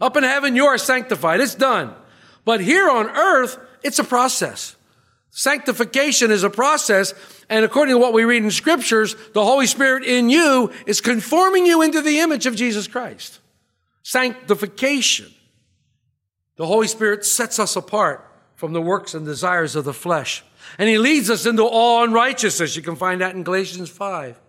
Up 0.00 0.16
in 0.16 0.24
heaven, 0.24 0.56
you 0.56 0.66
are 0.66 0.78
sanctified. 0.78 1.40
It's 1.40 1.54
done. 1.54 1.94
But 2.44 2.60
here 2.60 2.88
on 2.90 3.08
earth, 3.10 3.58
it's 3.86 3.98
a 3.98 4.04
process. 4.04 4.76
Sanctification 5.30 6.30
is 6.30 6.42
a 6.42 6.50
process, 6.50 7.14
and 7.48 7.64
according 7.64 7.94
to 7.94 7.98
what 7.98 8.12
we 8.12 8.24
read 8.24 8.42
in 8.42 8.50
scriptures, 8.50 9.14
the 9.34 9.44
Holy 9.44 9.66
Spirit 9.66 10.04
in 10.04 10.30
you 10.30 10.72
is 10.86 11.00
conforming 11.00 11.66
you 11.66 11.82
into 11.82 12.00
the 12.00 12.20
image 12.20 12.46
of 12.46 12.56
Jesus 12.56 12.88
Christ. 12.88 13.40
Sanctification. 14.02 15.32
The 16.56 16.66
Holy 16.66 16.88
Spirit 16.88 17.24
sets 17.24 17.58
us 17.58 17.76
apart 17.76 18.26
from 18.54 18.72
the 18.72 18.80
works 18.80 19.12
and 19.12 19.26
desires 19.26 19.76
of 19.76 19.84
the 19.84 19.92
flesh. 19.92 20.42
And 20.78 20.88
He 20.88 20.98
leads 20.98 21.28
us 21.28 21.44
into 21.44 21.64
all 21.64 22.02
unrighteousness. 22.02 22.74
You 22.74 22.82
can 22.82 22.96
find 22.96 23.20
that 23.20 23.34
in 23.34 23.42
Galatians 23.42 23.90
5. 23.90 24.40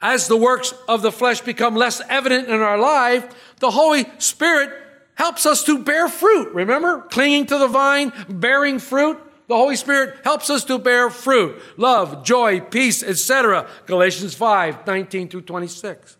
As 0.00 0.28
the 0.28 0.36
works 0.36 0.72
of 0.88 1.02
the 1.02 1.12
flesh 1.12 1.40
become 1.42 1.74
less 1.74 2.00
evident 2.08 2.48
in 2.48 2.60
our 2.60 2.78
life, 2.78 3.54
the 3.60 3.70
Holy 3.70 4.06
Spirit 4.18 4.70
helps 5.16 5.44
us 5.44 5.64
to 5.64 5.82
bear 5.82 6.08
fruit. 6.08 6.54
Remember? 6.54 7.00
Clinging 7.00 7.46
to 7.46 7.58
the 7.58 7.66
vine, 7.66 8.12
bearing 8.28 8.78
fruit. 8.78 9.18
The 9.48 9.56
Holy 9.56 9.76
Spirit 9.76 10.16
helps 10.24 10.50
us 10.50 10.64
to 10.64 10.78
bear 10.78 11.10
fruit. 11.10 11.60
Love, 11.76 12.24
joy, 12.24 12.60
peace, 12.60 13.02
etc. 13.02 13.68
Galatians 13.86 14.34
5, 14.34 14.86
19 14.86 15.28
through 15.28 15.42
26. 15.42 16.16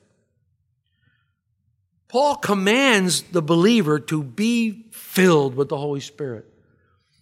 Paul 2.08 2.36
commands 2.36 3.22
the 3.22 3.42
believer 3.42 3.98
to 3.98 4.22
be 4.22 4.86
filled 4.92 5.56
with 5.56 5.68
the 5.68 5.76
Holy 5.76 6.00
Spirit. 6.00 6.46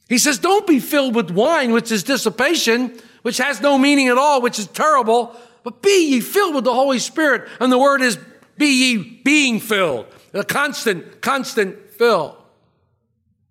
He 0.09 0.19
says, 0.19 0.38
don't 0.38 0.66
be 0.66 0.78
filled 0.78 1.14
with 1.14 1.31
wine, 1.31 1.73
which 1.73 1.90
is 1.90 2.02
dissipation, 2.02 2.97
which 3.23 3.38
has 3.38 3.62
no 3.62 3.78
meaning 3.78 4.09
at 4.09 4.19
all, 4.19 4.43
which 4.43 4.59
is 4.59 4.66
terrible, 4.66 5.35
but 5.62 5.81
be 5.81 6.11
ye 6.11 6.21
filled 6.21 6.54
with 6.54 6.64
the 6.64 6.75
Holy 6.75 6.99
Spirit. 6.99 7.49
And 7.59 7.73
the 7.73 7.78
word 7.78 8.02
is 8.02 8.19
be 8.59 8.66
ye 8.66 9.21
being 9.25 9.59
filled. 9.59 10.07
A 10.35 10.45
constant, 10.45 11.23
constant 11.23 11.91
fill. 11.91 12.37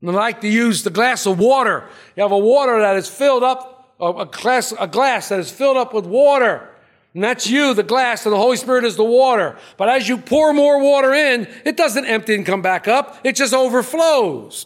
And 0.01 0.09
I 0.11 0.13
like 0.13 0.41
to 0.41 0.49
use 0.49 0.83
the 0.83 0.89
glass 0.89 1.25
of 1.25 1.39
water. 1.39 1.87
You 2.15 2.23
have 2.23 2.33
a 2.33 2.37
water 2.37 2.79
that 2.81 2.97
is 2.97 3.07
filled 3.07 3.41
up, 3.41 3.95
a 4.01 4.25
glass, 4.25 4.73
a 4.77 4.87
glass 4.87 5.29
that 5.29 5.39
is 5.39 5.49
filled 5.49 5.77
up 5.77 5.93
with 5.93 6.05
water. 6.05 6.69
And 7.13 7.23
that's 7.23 7.47
you, 7.47 7.73
the 7.73 7.83
glass, 7.83 8.25
and 8.25 8.33
the 8.33 8.37
Holy 8.37 8.57
Spirit 8.57 8.83
is 8.83 8.97
the 8.97 9.03
water. 9.03 9.55
But 9.77 9.87
as 9.87 10.09
you 10.09 10.17
pour 10.17 10.51
more 10.51 10.81
water 10.81 11.13
in, 11.13 11.47
it 11.63 11.77
doesn't 11.77 12.05
empty 12.05 12.35
and 12.35 12.45
come 12.45 12.61
back 12.61 12.87
up. 12.87 13.19
It 13.23 13.35
just 13.35 13.53
overflows. 13.53 14.65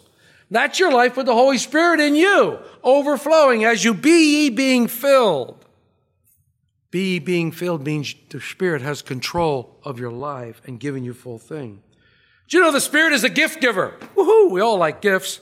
That's 0.50 0.80
your 0.80 0.92
life 0.92 1.18
with 1.18 1.26
the 1.26 1.34
Holy 1.34 1.58
Spirit 1.58 2.00
in 2.00 2.16
you, 2.16 2.58
overflowing 2.84 3.66
as 3.66 3.84
you 3.84 3.94
be 3.94 4.44
ye 4.44 4.50
being 4.50 4.88
filled. 4.88 5.66
Be 6.90 7.14
ye 7.14 7.20
being 7.20 7.52
filled 7.52 7.86
means 7.86 8.16
the 8.30 8.40
Spirit 8.40 8.82
has 8.82 9.02
control 9.02 9.78
of 9.84 10.00
your 10.00 10.12
life 10.12 10.62
and 10.66 10.80
giving 10.80 11.04
you 11.04 11.14
full 11.14 11.38
thing. 11.38 11.84
Do 12.48 12.58
you 12.58 12.64
know 12.64 12.72
the 12.72 12.80
Spirit 12.80 13.14
is 13.14 13.24
a 13.24 13.30
gift 13.30 13.60
giver? 13.60 13.96
Woohoo! 14.16 14.52
We 14.52 14.62
all 14.62 14.78
like 14.78 15.02
gifts. 15.02 15.42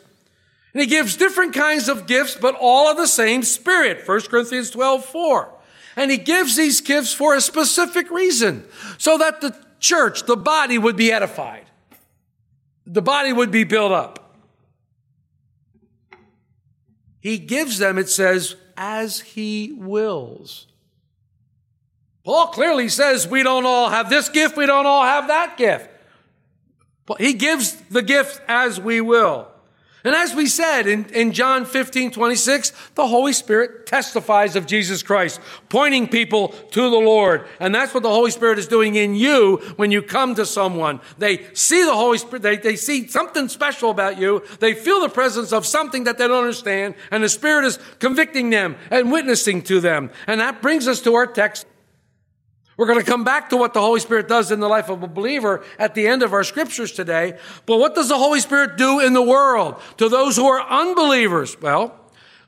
And 0.74 0.82
He 0.82 0.88
gives 0.88 1.16
different 1.16 1.54
kinds 1.54 1.88
of 1.88 2.08
gifts, 2.08 2.36
but 2.36 2.56
all 2.60 2.90
of 2.90 2.98
the 2.98 3.08
same 3.08 3.44
Spirit. 3.44 4.08
1 4.08 4.22
Corinthians 4.22 4.72
12, 4.72 5.06
4. 5.06 5.54
And 5.96 6.12
He 6.12 6.18
gives 6.18 6.56
these 6.56 6.82
gifts 6.82 7.14
for 7.14 7.36
a 7.36 7.42
specific 7.42 8.10
reason, 8.10 8.66
so 8.98 9.18
that 9.18 9.42
the 9.42 9.56
church, 9.80 10.26
the 10.26 10.36
body, 10.36 10.78
would 10.78 10.96
be 10.96 11.12
edified. 11.12 11.66
The 12.88 13.02
body 13.02 13.32
would 13.34 13.52
be 13.52 13.64
built 13.64 13.92
up. 13.92 14.36
He 17.20 17.38
gives 17.38 17.78
them, 17.78 17.98
it 17.98 18.10
says, 18.10 18.56
as 18.78 19.20
He 19.20 19.74
wills. 19.78 20.68
Paul 22.24 22.48
clearly 22.48 22.90
says 22.90 23.28
we 23.28 23.44
don't 23.44 23.68
all 23.68 23.90
have 23.90 24.10
this 24.10 24.30
gift, 24.30 24.58
we 24.58 24.66
don't 24.66 24.88
all 24.88 25.04
have 25.04 25.28
that 25.28 25.58
gift. 25.58 25.90
He 27.20 27.34
gives 27.34 27.74
the 27.90 28.02
gift 28.02 28.42
as 28.48 28.80
we 28.80 29.02
will. 29.02 29.48
And 30.06 30.14
as 30.14 30.36
we 30.36 30.46
said 30.46 30.86
in, 30.86 31.06
in 31.06 31.32
John 31.32 31.66
15, 31.66 32.12
26, 32.12 32.74
the 32.94 33.08
Holy 33.08 33.34
Spirit 33.34 33.88
testifies 33.88 34.56
of 34.56 34.68
Jesus 34.68 35.02
Christ, 35.02 35.42
pointing 35.68 36.08
people 36.08 36.50
to 36.50 36.82
the 36.92 36.98
Lord. 36.98 37.48
And 37.60 37.74
that's 37.74 37.92
what 37.92 38.04
the 38.04 38.10
Holy 38.10 38.30
Spirit 38.30 38.60
is 38.60 38.68
doing 38.68 38.94
in 38.94 39.16
you 39.16 39.58
when 39.78 39.90
you 39.90 40.04
come 40.04 40.36
to 40.36 40.46
someone. 40.46 41.02
They 41.18 41.48
see 41.56 41.84
the 41.84 41.96
Holy 41.96 42.20
Spirit, 42.20 42.44
they, 42.44 42.58
they 42.58 42.76
see 42.76 43.08
something 43.08 43.48
special 43.48 43.90
about 43.90 44.20
you. 44.20 44.44
They 44.60 44.76
feel 44.76 45.02
the 45.02 45.10
presence 45.10 45.52
of 45.52 45.66
something 45.66 46.04
that 46.04 46.20
they 46.20 46.28
don't 46.28 46.38
understand, 46.38 46.94
and 47.10 47.24
the 47.24 47.30
Spirit 47.30 47.66
is 47.66 47.80
convicting 47.98 48.52
them 48.52 48.76
and 48.92 49.12
witnessing 49.12 49.64
to 49.64 49.80
them. 49.80 50.12
And 50.28 50.40
that 50.40 50.62
brings 50.62 50.88
us 50.88 51.02
to 51.02 51.16
our 51.16 51.26
text 51.26 51.66
we're 52.78 52.88
going 52.88 53.00
to 53.00 53.06
come 53.06 53.24
back 53.24 53.50
to 53.50 53.58
what 53.58 53.74
the 53.74 53.80
Holy 53.80 54.00
Spirit 54.00 54.28
does 54.28 54.52
in 54.52 54.60
the 54.60 54.68
life 54.68 54.90
of 54.90 55.02
a 55.02 55.08
believer 55.08 55.64
at 55.80 55.96
the 55.96 56.08
end 56.08 56.24
of 56.24 56.34
our 56.34 56.44
scriptures 56.44 56.92
today. 56.92 57.38
But 57.66 57.78
what 57.78 57.96
does 57.96 58.10
the 58.10 58.18
Holy 58.18 58.40
Spirit 58.42 58.78
do 58.78 59.00
in 59.00 59.14
the 59.14 59.22
world 59.22 59.82
to 59.98 60.10
those 60.10 60.36
who 60.36 60.46
are 60.48 60.62
unbelievers? 60.62 61.60
Well, 61.62 61.98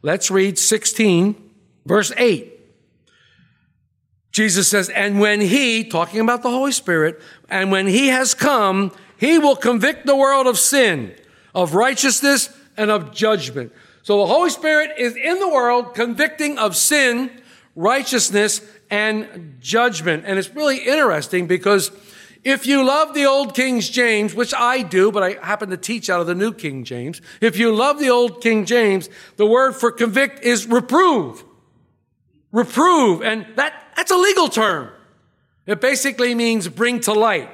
let's 0.01 0.29
read 0.29 0.59
16, 0.59 1.35
verse 1.85 2.11
8. 2.17 2.53
Jesus 4.31 4.67
says, 4.67 4.89
and 4.89 5.19
when 5.19 5.41
he, 5.41 5.83
talking 5.83 6.19
about 6.19 6.43
the 6.43 6.51
Holy 6.51 6.71
Spirit, 6.71 7.21
and 7.49 7.71
when 7.71 7.87
he 7.87 8.07
has 8.09 8.33
come, 8.33 8.91
he 9.17 9.39
will 9.39 9.55
convict 9.55 10.05
the 10.05 10.15
world 10.15 10.45
of 10.45 10.59
sin, 10.59 11.15
of 11.55 11.73
righteousness, 11.73 12.55
and 12.75 12.91
of 12.91 13.13
judgment. 13.13 13.71
So 14.03 14.19
the 14.19 14.27
Holy 14.27 14.49
Spirit 14.51 14.91
is 14.97 15.15
in 15.15 15.39
the 15.39 15.49
world 15.49 15.95
convicting 15.95 16.57
of 16.59 16.75
sin, 16.75 17.31
righteousness, 17.75 18.61
and 18.89 19.57
judgment. 19.59 20.23
And 20.25 20.39
it's 20.39 20.53
really 20.55 20.77
interesting 20.77 21.47
because 21.47 21.91
if 22.43 22.65
you 22.65 22.85
love 22.85 23.13
the 23.13 23.25
old 23.25 23.53
King 23.55 23.81
James, 23.81 24.33
which 24.33 24.53
I 24.53 24.81
do, 24.81 25.11
but 25.11 25.23
I 25.23 25.45
happen 25.45 25.69
to 25.69 25.77
teach 25.77 26.09
out 26.09 26.21
of 26.21 26.27
the 26.27 26.35
new 26.35 26.53
King 26.53 26.83
James, 26.83 27.21
if 27.41 27.57
you 27.57 27.75
love 27.75 27.99
the 27.99 28.09
old 28.09 28.41
King 28.41 28.65
James, 28.65 29.09
the 29.35 29.45
word 29.45 29.73
for 29.73 29.91
convict 29.91 30.43
is 30.43 30.65
reprove. 30.65 31.43
Reprove. 32.51 33.21
And 33.21 33.45
that, 33.55 33.73
that's 33.95 34.11
a 34.11 34.17
legal 34.17 34.47
term. 34.47 34.91
It 35.65 35.81
basically 35.81 36.33
means 36.33 36.69
bring 36.69 37.01
to 37.01 37.13
light, 37.13 37.49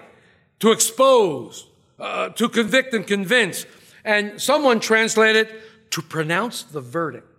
to 0.60 0.72
expose, 0.72 1.68
uh, 2.00 2.30
to 2.30 2.48
convict 2.48 2.94
and 2.94 3.08
convince. 3.08 3.66
And 4.06 4.40
someone 4.40 4.80
translated 4.80 5.50
to 5.90 6.02
pronounce 6.02 6.64
the 6.64 6.82
verdict. 6.82 7.33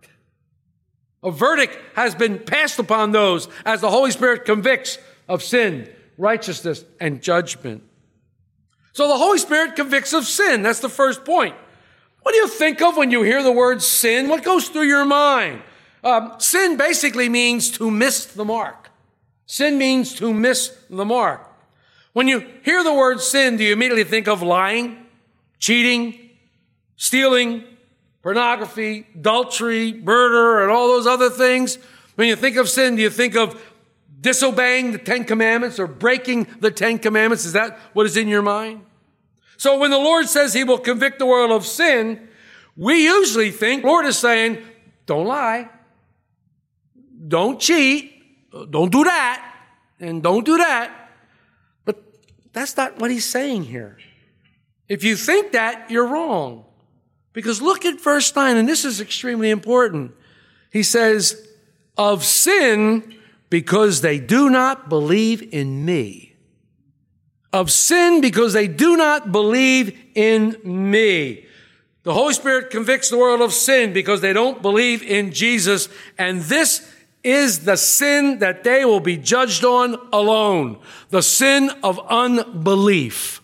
A 1.25 1.31
verdict 1.31 1.76
has 1.97 2.14
been 2.14 2.38
passed 2.38 2.78
upon 2.78 3.12
those 3.12 3.49
as 3.64 3.81
the 3.81 3.90
Holy 3.90 4.11
Spirit 4.11 4.45
convicts 4.45 4.99
of 5.26 5.43
sin, 5.43 5.90
righteousness, 6.19 6.85
and 7.00 7.23
judgment. 7.23 7.83
So 8.93 9.09
the 9.09 9.16
Holy 9.16 9.38
Spirit 9.38 9.75
convicts 9.75 10.12
of 10.12 10.25
sin. 10.25 10.62
That's 10.62 10.81
the 10.81 10.90
first 10.90 11.25
point. 11.25 11.57
What 12.23 12.33
do 12.33 12.38
you 12.38 12.49
think 12.49 12.81
of 12.83 12.97
when 12.97 13.11
you 13.11 13.23
hear 13.23 13.43
the 13.43 13.50
word 13.52 13.83
sin? 13.83 14.28
What 14.28 14.45
goes 14.45 14.69
through 14.69 14.87
your 14.87 15.04
mind? 15.04 15.62
Um, 16.04 16.35
sin 16.38 16.76
basically 16.76 17.28
means 17.31 17.71
to 17.73 17.90
miss 17.90 18.26
the 18.26 18.45
mark. 18.45 18.90
Sin 19.47 19.78
means 19.78 20.14
to 20.16 20.33
miss 20.33 20.76
the 20.90 21.04
mark. 21.04 21.50
When 22.12 22.28
you 22.28 22.47
hear 22.64 22.85
the 22.85 22.95
word 22.95 23.21
sin, 23.21 23.57
do 23.57 23.64
you 23.64 23.73
immediately 23.73 24.04
think 24.04 24.28
of 24.28 24.43
lying, 24.43 25.07
cheating, 25.59 26.31
stealing, 26.97 27.64
pornography, 28.25 29.07
adultery, 29.14 29.93
murder, 29.93 30.62
and 30.62 30.73
all 30.73 30.88
those 30.88 31.07
other 31.07 31.28
things? 31.28 31.76
When 32.14 32.26
you 32.26 32.37
think 32.37 32.57
of 32.57 32.71
sin, 32.71 32.97
do 32.97 33.02
you 33.02 33.11
think 33.11 33.37
of 33.37 33.62
disobeying 34.19 34.93
the 34.93 34.99
Ten 34.99 35.25
Commandments 35.25 35.78
or 35.78 35.87
breaking 35.87 36.47
the 36.59 36.71
Ten 36.71 36.99
Commandments? 36.99 37.45
Is 37.45 37.52
that 37.52 37.78
what 37.93 38.07
is 38.07 38.16
in 38.16 38.26
your 38.26 38.40
mind? 38.40 38.81
So 39.59 39.78
when 39.78 39.90
the 39.90 39.99
Lord 39.99 40.26
says 40.26 40.54
he 40.54 40.64
will 40.64 40.78
convict 40.78 41.19
the 41.19 41.26
world 41.26 41.50
of 41.50 41.66
sin, 41.66 42.26
we 42.78 43.04
usually 43.04 43.50
think 43.50 43.85
Lord 43.85 44.07
is 44.07 44.16
saying, 44.16 44.64
don't 45.04 45.26
lie, 45.26 45.69
don't 47.28 47.61
cheat, 47.61 48.11
don't 48.71 48.90
do 48.90 49.04
that, 49.04 49.54
and 50.00 50.23
don't 50.23 50.47
do 50.47 50.57
that. 50.57 51.11
But 51.85 52.02
that's 52.54 52.75
not 52.75 52.99
what 52.99 53.11
he's 53.11 53.26
saying 53.26 53.64
here. 53.64 53.99
If 54.88 55.04
you 55.04 55.14
think 55.14 55.52
that, 55.52 55.90
you're 55.90 56.07
wrong. 56.07 56.63
Because 57.35 57.61
look 57.61 57.85
at 57.85 58.00
verse 58.00 58.35
9, 58.35 58.57
and 58.57 58.67
this 58.67 58.87
is 58.87 59.03
extremely 59.03 59.50
important. 59.50 60.14
He 60.73 60.83
says, 60.83 61.47
of 61.99 62.25
sin 62.25 63.14
because 63.50 64.00
they 64.00 64.19
do 64.19 64.49
not 64.49 64.88
believe 64.88 65.53
in 65.53 65.85
me 65.85 66.35
of 67.55 67.71
sin 67.71 68.21
because 68.21 68.53
they 68.53 68.67
do 68.67 68.97
not 68.97 69.31
believe 69.31 69.97
in 70.17 70.57
me. 70.64 71.47
The 72.03 72.12
Holy 72.12 72.35
Spirit 72.35 72.69
convicts 72.71 73.09
the 73.09 73.17
world 73.17 73.41
of 73.41 73.53
sin 73.53 73.93
because 73.93 74.21
they 74.21 74.33
don't 74.33 74.61
believe 74.61 75.05
in 75.05 75.33
Jesus. 75.33 75.88
And 76.19 76.43
this 76.43 76.93
is 77.23 77.64
the 77.64 77.76
sin 77.76 78.41
that 78.41 78.64
they 78.64 78.85
will 78.85 79.00
be 79.00 79.17
judged 79.17 79.64
on 79.64 79.97
alone. 80.12 80.81
The 81.11 81.23
sin 81.23 81.71
of 81.85 82.00
unbelief. 82.11 83.41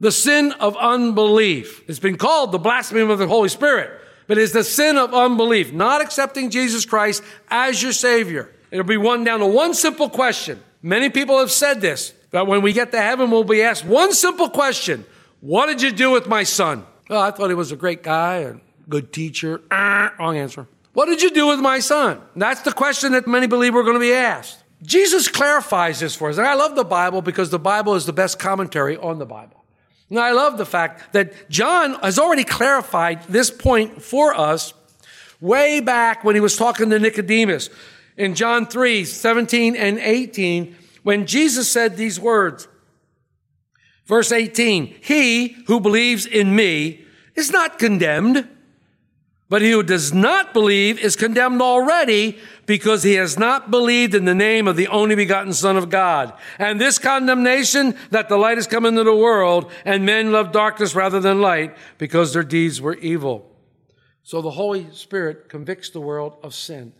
The 0.00 0.12
sin 0.12 0.52
of 0.52 0.76
unbelief. 0.76 1.82
It's 1.88 1.98
been 1.98 2.18
called 2.18 2.52
the 2.52 2.58
blasphemy 2.58 3.00
of 3.00 3.18
the 3.18 3.26
Holy 3.26 3.48
Spirit, 3.48 3.90
but 4.26 4.36
it's 4.36 4.52
the 4.52 4.64
sin 4.64 4.96
of 4.98 5.14
unbelief, 5.14 5.72
not 5.72 6.02
accepting 6.02 6.50
Jesus 6.50 6.84
Christ 6.84 7.22
as 7.48 7.82
your 7.82 7.92
Savior. 7.92 8.52
It'll 8.70 8.84
be 8.84 8.96
one 8.96 9.24
down 9.24 9.40
to 9.40 9.46
one 9.46 9.72
simple 9.72 10.10
question. 10.10 10.62
Many 10.82 11.08
people 11.08 11.38
have 11.38 11.50
said 11.50 11.80
this. 11.80 12.12
That 12.32 12.46
when 12.46 12.60
we 12.60 12.74
get 12.74 12.90
to 12.92 13.00
heaven, 13.00 13.30
we'll 13.30 13.44
be 13.44 13.62
asked 13.62 13.84
one 13.84 14.12
simple 14.12 14.50
question 14.50 15.06
What 15.40 15.66
did 15.66 15.80
you 15.80 15.92
do 15.92 16.10
with 16.10 16.26
my 16.26 16.42
son? 16.42 16.84
Oh, 17.08 17.18
I 17.18 17.30
thought 17.30 17.48
he 17.48 17.54
was 17.54 17.72
a 17.72 17.76
great 17.76 18.02
guy, 18.02 18.36
a 18.38 18.56
good 18.88 19.12
teacher. 19.12 19.62
Ah, 19.70 20.12
wrong 20.18 20.36
answer. 20.36 20.66
What 20.92 21.06
did 21.06 21.22
you 21.22 21.30
do 21.30 21.46
with 21.46 21.60
my 21.60 21.78
son? 21.78 22.20
That's 22.34 22.62
the 22.62 22.72
question 22.72 23.12
that 23.12 23.26
many 23.26 23.46
believe 23.46 23.74
we're 23.74 23.84
going 23.84 23.94
to 23.94 24.00
be 24.00 24.12
asked. 24.12 24.64
Jesus 24.82 25.28
clarifies 25.28 26.00
this 26.00 26.14
for 26.14 26.28
us. 26.28 26.38
And 26.38 26.46
I 26.46 26.54
love 26.54 26.74
the 26.74 26.84
Bible 26.84 27.22
because 27.22 27.50
the 27.50 27.58
Bible 27.58 27.94
is 27.94 28.06
the 28.06 28.12
best 28.12 28.38
commentary 28.38 28.96
on 28.96 29.18
the 29.18 29.26
Bible. 29.26 29.64
Now, 30.08 30.22
I 30.22 30.32
love 30.32 30.56
the 30.56 30.66
fact 30.66 31.12
that 31.12 31.50
John 31.50 31.94
has 31.94 32.18
already 32.18 32.44
clarified 32.44 33.24
this 33.24 33.50
point 33.50 34.02
for 34.02 34.34
us 34.34 34.72
way 35.40 35.80
back 35.80 36.22
when 36.22 36.36
he 36.36 36.40
was 36.40 36.56
talking 36.56 36.90
to 36.90 36.98
Nicodemus 36.98 37.70
in 38.16 38.34
John 38.34 38.66
3 38.66 39.04
17 39.04 39.76
and 39.76 39.98
18 39.98 40.76
when 41.02 41.26
Jesus 41.26 41.70
said 41.70 41.96
these 41.96 42.20
words. 42.20 42.68
Verse 44.06 44.30
18, 44.30 44.98
he 45.02 45.48
who 45.66 45.80
believes 45.80 46.26
in 46.26 46.54
me 46.54 47.04
is 47.34 47.50
not 47.50 47.78
condemned, 47.78 48.48
but 49.48 49.62
he 49.62 49.70
who 49.70 49.82
does 49.82 50.12
not 50.12 50.52
believe 50.52 50.98
is 50.98 51.14
condemned 51.14 51.62
already 51.62 52.38
because 52.66 53.04
he 53.04 53.14
has 53.14 53.38
not 53.38 53.70
believed 53.70 54.14
in 54.14 54.24
the 54.24 54.34
name 54.34 54.66
of 54.66 54.74
the 54.76 54.88
only 54.88 55.14
begotten 55.14 55.52
Son 55.52 55.76
of 55.76 55.88
God. 55.88 56.32
And 56.58 56.80
this 56.80 56.98
condemnation 56.98 57.96
that 58.10 58.28
the 58.28 58.36
light 58.36 58.58
has 58.58 58.66
come 58.66 58.84
into 58.84 59.04
the 59.04 59.14
world 59.14 59.70
and 59.84 60.04
men 60.04 60.32
love 60.32 60.50
darkness 60.50 60.96
rather 60.96 61.20
than 61.20 61.40
light 61.40 61.76
because 61.96 62.32
their 62.32 62.42
deeds 62.42 62.80
were 62.80 62.96
evil. 62.96 63.48
So 64.24 64.42
the 64.42 64.50
Holy 64.50 64.90
Spirit 64.90 65.48
convicts 65.48 65.90
the 65.90 66.00
world 66.00 66.36
of 66.42 66.52
sin. 66.52 66.92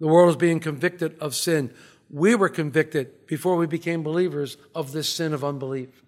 The 0.00 0.08
world 0.08 0.30
is 0.30 0.36
being 0.36 0.60
convicted 0.60 1.18
of 1.20 1.34
sin. 1.34 1.74
We 2.08 2.34
were 2.34 2.48
convicted 2.48 3.26
before 3.26 3.56
we 3.56 3.66
became 3.66 4.02
believers 4.02 4.56
of 4.74 4.92
this 4.92 5.08
sin 5.08 5.34
of 5.34 5.44
unbelief. 5.44 6.05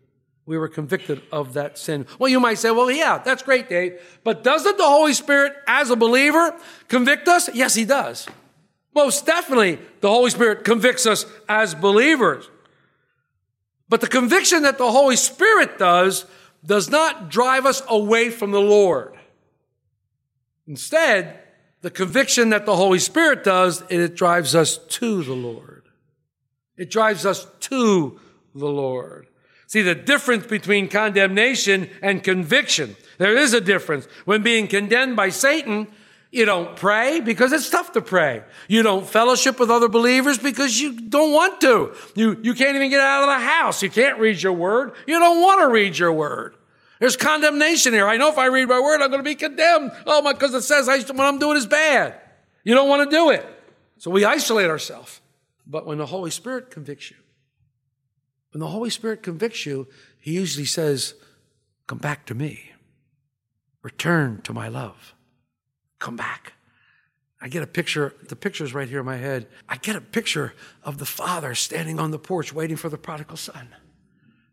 We 0.49 0.57
were 0.57 0.69
convicted 0.69 1.21
of 1.31 1.53
that 1.53 1.77
sin. 1.77 2.07
Well, 2.19 2.31
you 2.31 2.41
might 2.41 2.57
say, 2.57 2.71
well, 2.71 2.91
yeah, 2.91 3.19
that's 3.19 3.43
great, 3.43 3.69
Dave. 3.69 4.01
But 4.25 4.43
doesn't 4.43 4.79
the 4.79 4.83
Holy 4.83 5.13
Spirit, 5.13 5.53
as 5.67 5.91
a 5.91 5.95
believer, 5.95 6.59
convict 6.89 7.29
us? 7.29 7.51
Yes, 7.53 7.75
He 7.75 7.85
does. 7.85 8.27
Most 8.95 9.27
definitely, 9.27 9.79
the 10.01 10.09
Holy 10.09 10.31
Spirit 10.31 10.65
convicts 10.65 11.05
us 11.05 11.27
as 11.51 11.75
believers. 11.75 12.49
But 13.91 14.01
the 14.01 14.07
conviction 14.07 14.63
that 14.63 14.79
the 14.79 14.91
Holy 14.91 15.17
Spirit 15.17 15.79
does 15.79 16.25
does 16.65 16.89
not 16.89 17.29
drive 17.29 17.67
us 17.67 17.83
away 17.87 18.31
from 18.31 18.51
the 18.51 18.59
Lord. 18.59 19.19
Instead, 20.67 21.41
the 21.83 21.91
conviction 21.91 22.49
that 22.49 22.65
the 22.65 22.77
Holy 22.77 23.01
Spirit 23.01 23.45
does, 23.45 23.85
it 23.91 24.17
drives 24.17 24.55
us 24.55 24.79
to 24.79 25.23
the 25.23 25.35
Lord. 25.35 25.83
It 26.79 26.91
drives 26.91 27.27
us 27.27 27.47
to 27.61 28.19
the 28.55 28.67
Lord. 28.67 29.27
See, 29.69 29.83
the 29.83 29.95
difference 29.95 30.47
between 30.47 30.89
condemnation 30.89 31.91
and 32.01 32.25
conviction. 32.25 32.97
There 33.19 33.37
is 33.37 33.53
a 33.53 33.61
difference. 33.61 34.07
When 34.25 34.43
being 34.43 34.67
condemned 34.67 35.15
by 35.15 35.29
Satan, 35.29 35.89
you 36.31 36.47
don't 36.47 36.75
pray 36.75 37.21
because 37.21 37.53
it's 37.53 37.69
tough 37.69 37.93
to 37.93 38.01
pray. 38.01 38.43
You 38.67 38.83
don't 38.83 39.07
fellowship 39.07 39.61
with 39.61 39.71
other 39.71 39.89
believers 39.89 40.39
because 40.39 40.81
you 40.81 40.99
don't 40.99 41.35
want 41.35 41.61
to. 41.61 41.95
You, 42.15 42.41
you 42.43 42.55
can't 42.55 42.77
even 42.77 42.89
get 42.89 43.01
out 43.01 43.25
of 43.25 43.29
the 43.29 43.47
house. 43.47 43.83
You 43.83 43.91
can't 43.91 44.19
read 44.19 44.43
your 44.43 44.55
word. 44.55 44.95
You 45.07 45.19
don't 45.19 45.43
want 45.43 45.61
to 45.61 45.69
read 45.69 45.99
your 45.99 46.15
word. 46.15 46.55
There's 46.99 47.19
condemnation 47.19 47.93
here. 47.93 48.09
I 48.09 48.17
know 48.17 48.31
if 48.31 48.39
I 48.39 48.47
read 48.47 48.69
my 48.69 48.81
word, 48.81 49.03
I'm 49.03 49.11
going 49.11 49.21
to 49.21 49.23
be 49.23 49.35
condemned. 49.35 49.93
Oh 50.07 50.23
my, 50.23 50.33
because 50.33 50.55
it 50.55 50.63
says 50.63 50.89
I, 50.89 51.01
what 51.01 51.27
I'm 51.27 51.39
doing 51.39 51.59
is 51.59 51.67
bad. 51.67 52.19
You 52.65 52.75
don't 52.75 52.89
want 52.89 53.09
to 53.09 53.15
do 53.15 53.29
it. 53.29 53.47
So 53.99 54.11
we 54.11 54.25
isolate 54.25 54.71
ourselves. 54.71 55.21
But 55.67 55.85
when 55.85 55.99
the 55.99 56.07
Holy 56.07 56.31
Spirit 56.31 56.71
convicts 56.71 57.11
you, 57.11 57.19
when 58.59 58.67
the 58.67 58.73
Holy 58.73 58.91
Spirit 58.91 59.23
convicts 59.23 59.67
you, 59.67 59.87
He 60.19 60.33
usually 60.33 60.67
says, 60.67 61.15
Come 61.87 61.99
back 61.99 62.27
to 62.27 62.35
me. 62.35 62.73
Return 63.83 64.43
to 64.43 64.53
my 64.53 64.67
love. 64.67 65.15
Come 66.01 66.17
back. 66.17 66.55
I 67.41 67.47
get 67.47 67.63
a 67.63 67.69
picture, 67.69 68.17
the 68.29 68.35
picture's 68.35 68.75
right 68.75 68.89
here 68.89 68.99
in 68.99 69.07
my 69.07 69.17
head. 69.17 69.47
I 69.69 69.77
get 69.77 69.95
a 69.95 70.01
picture 70.01 70.55
of 70.83 70.99
the 70.99 71.07
father 71.07 71.55
standing 71.55 72.01
on 72.01 72.11
the 72.11 72.19
porch 72.19 72.53
waiting 72.53 72.77
for 72.77 72.89
the 72.89 72.99
prodigal 72.99 73.37
son 73.37 73.69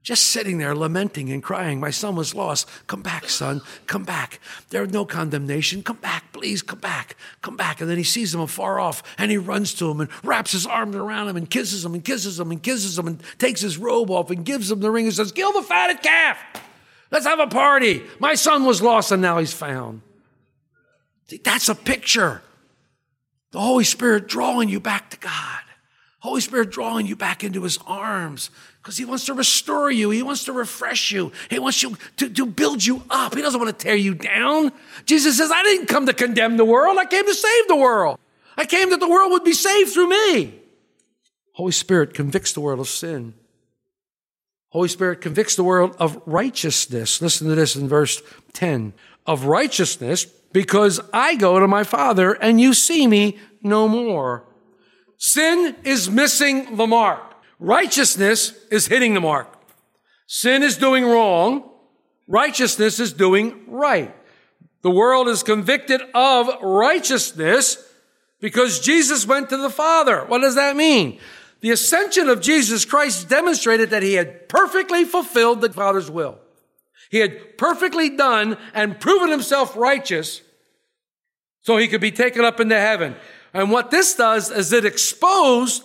just 0.06 0.28
sitting 0.28 0.60
there 0.60 0.76
lamenting 0.76 1.32
and 1.32 1.42
crying. 1.42 1.80
My 1.80 1.90
son 1.90 2.16
was 2.16 2.36
lost. 2.36 2.70
Come 2.86 3.02
back, 3.02 3.28
son. 3.28 3.62
Come 3.88 4.04
back. 4.04 4.40
There's 4.70 4.92
no 4.92 5.04
condemnation. 5.04 5.82
Come 5.82 5.98
back, 5.98 6.32
please. 6.32 6.62
Come 6.62 6.78
back. 6.78 7.16
Come 7.42 7.58
back. 7.58 7.82
And 7.82 7.90
then 7.90 7.98
he 7.98 8.04
sees 8.04 8.34
him 8.34 8.40
afar 8.40 8.80
off 8.80 9.02
and 9.18 9.32
he 9.32 9.40
runs 9.40 9.74
to 9.74 9.90
him 9.90 10.02
and 10.02 10.10
wraps 10.24 10.52
his 10.52 10.68
arms 10.68 10.96
around 10.96 11.30
him 11.30 11.38
and 11.38 11.50
kisses 11.50 11.84
him 11.84 11.96
and 11.96 12.06
kisses 12.06 12.40
him 12.40 12.52
and 12.52 12.62
kisses 12.62 13.00
him 13.00 13.08
and 13.08 13.24
takes 13.40 13.62
his 13.62 13.80
robe 13.80 14.12
off 14.12 14.30
and 14.30 14.46
gives 14.46 14.70
him 14.70 14.80
the 14.80 14.92
ring 14.92 15.06
and 15.06 15.16
says, 15.16 15.32
Kill 15.32 15.52
the 15.54 15.64
fatted 15.64 16.04
calf. 16.04 16.38
Let's 17.10 17.26
have 17.26 17.40
a 17.40 17.48
party. 17.48 18.04
My 18.20 18.36
son 18.36 18.64
was 18.64 18.84
lost 18.84 19.12
and 19.12 19.24
now 19.24 19.40
he's 19.40 19.54
found. 19.54 20.04
See, 21.30 21.42
that's 21.44 21.68
a 21.68 21.74
picture. 21.74 22.44
The 23.54 23.60
Holy 23.60 23.84
Spirit 23.84 24.28
drawing 24.28 24.70
you 24.70 24.80
back 24.80 25.10
to 25.10 25.18
God. 25.18 25.62
Holy 26.20 26.42
Spirit 26.42 26.70
drawing 26.72 27.08
you 27.08 27.16
back 27.16 27.44
into 27.44 27.64
his 27.64 27.80
arms 27.88 28.52
because 28.86 28.98
he 28.98 29.06
wants 29.06 29.26
to 29.26 29.34
restore 29.34 29.90
you. 29.90 30.12
He 30.12 30.22
wants 30.22 30.44
to 30.44 30.54
refresh 30.54 31.12
you. 31.12 31.32
He 31.50 31.58
wants 31.58 31.82
you 31.82 31.98
to, 32.18 32.30
to 32.30 32.46
build 32.46 32.86
you 32.86 33.02
up. 33.10 33.34
He 33.34 33.42
doesn't 33.42 33.60
want 33.60 33.76
to 33.76 33.84
tear 33.84 33.96
you 33.96 34.14
down. 34.14 34.72
Jesus 35.08 35.40
says, 35.40 35.50
I 35.52 35.64
didn't 35.64 35.88
come 35.88 36.06
to 36.06 36.14
condemn 36.14 36.58
the 36.58 36.66
world. 36.66 37.00
I 37.00 37.06
came 37.06 37.26
to 37.26 37.34
save 37.34 37.68
the 37.68 37.78
world. 37.78 38.20
I 38.56 38.66
came 38.66 38.92
that 38.92 39.00
the 39.00 39.10
world 39.10 39.32
would 39.32 39.44
be 39.44 39.54
saved 39.54 39.92
through 39.92 40.10
me. 40.10 40.60
Holy 41.54 41.72
Spirit 41.72 42.14
convicts 42.14 42.54
the 42.54 42.62
world 42.62 42.80
of 42.80 42.88
sin. 42.88 43.34
Holy 44.70 44.88
Spirit 44.88 45.20
convicts 45.20 45.56
the 45.56 45.64
world 45.64 45.96
of 45.98 46.22
righteousness. 46.28 47.24
Listen 47.24 47.50
to 47.50 47.56
this 47.56 47.76
in 47.76 47.88
verse 47.88 48.22
10. 48.54 48.94
Of 49.26 49.46
righteousness 49.46 50.26
because 50.54 51.02
I 51.12 51.38
go 51.38 51.60
to 51.60 51.68
my 51.68 51.84
Father 51.84 52.34
and 52.34 52.62
you 52.62 52.76
see 52.76 53.08
me 53.08 53.40
no 53.64 53.88
more. 53.88 54.44
Sin 55.18 55.76
is 55.84 56.08
missing 56.08 56.76
the 56.76 56.86
mark. 56.86 57.35
Righteousness 57.60 58.54
is 58.72 58.88
hitting 58.88 59.14
the 59.14 59.22
mark. 59.22 59.48
Sin 60.28 60.64
is 60.64 60.78
doing 60.78 61.06
wrong. 61.06 61.70
Righteousness 62.28 63.00
is 63.00 63.14
doing 63.14 63.66
right. 63.68 64.16
The 64.82 64.92
world 64.92 65.28
is 65.28 65.44
convicted 65.44 66.02
of 66.14 66.50
righteousness 66.62 67.78
because 68.40 68.80
Jesus 68.80 69.26
went 69.26 69.50
to 69.50 69.58
the 69.58 69.70
Father. 69.70 70.26
What 70.26 70.42
does 70.42 70.56
that 70.56 70.76
mean? 70.76 71.20
The 71.62 71.72
ascension 71.72 72.30
of 72.30 72.42
Jesus 72.42 72.86
Christ 72.86 73.30
demonstrated 73.30 73.90
that 73.90 74.04
he 74.04 74.14
had 74.14 74.48
perfectly 74.50 75.04
fulfilled 75.04 75.62
the 75.62 75.74
Father's 75.74 76.12
will. 76.12 76.38
He 77.10 77.20
had 77.20 77.58
perfectly 77.58 78.10
done 78.10 78.58
and 78.74 79.00
proven 79.00 79.30
himself 79.30 79.76
righteous 79.76 80.42
so 81.62 81.78
he 81.78 81.88
could 81.88 82.02
be 82.02 82.12
taken 82.12 82.46
up 82.46 82.60
into 82.60 82.80
heaven. 82.80 83.16
And 83.54 83.72
what 83.72 83.90
this 83.90 84.16
does 84.16 84.52
is 84.52 84.74
it 84.74 84.86
exposed 84.86 85.82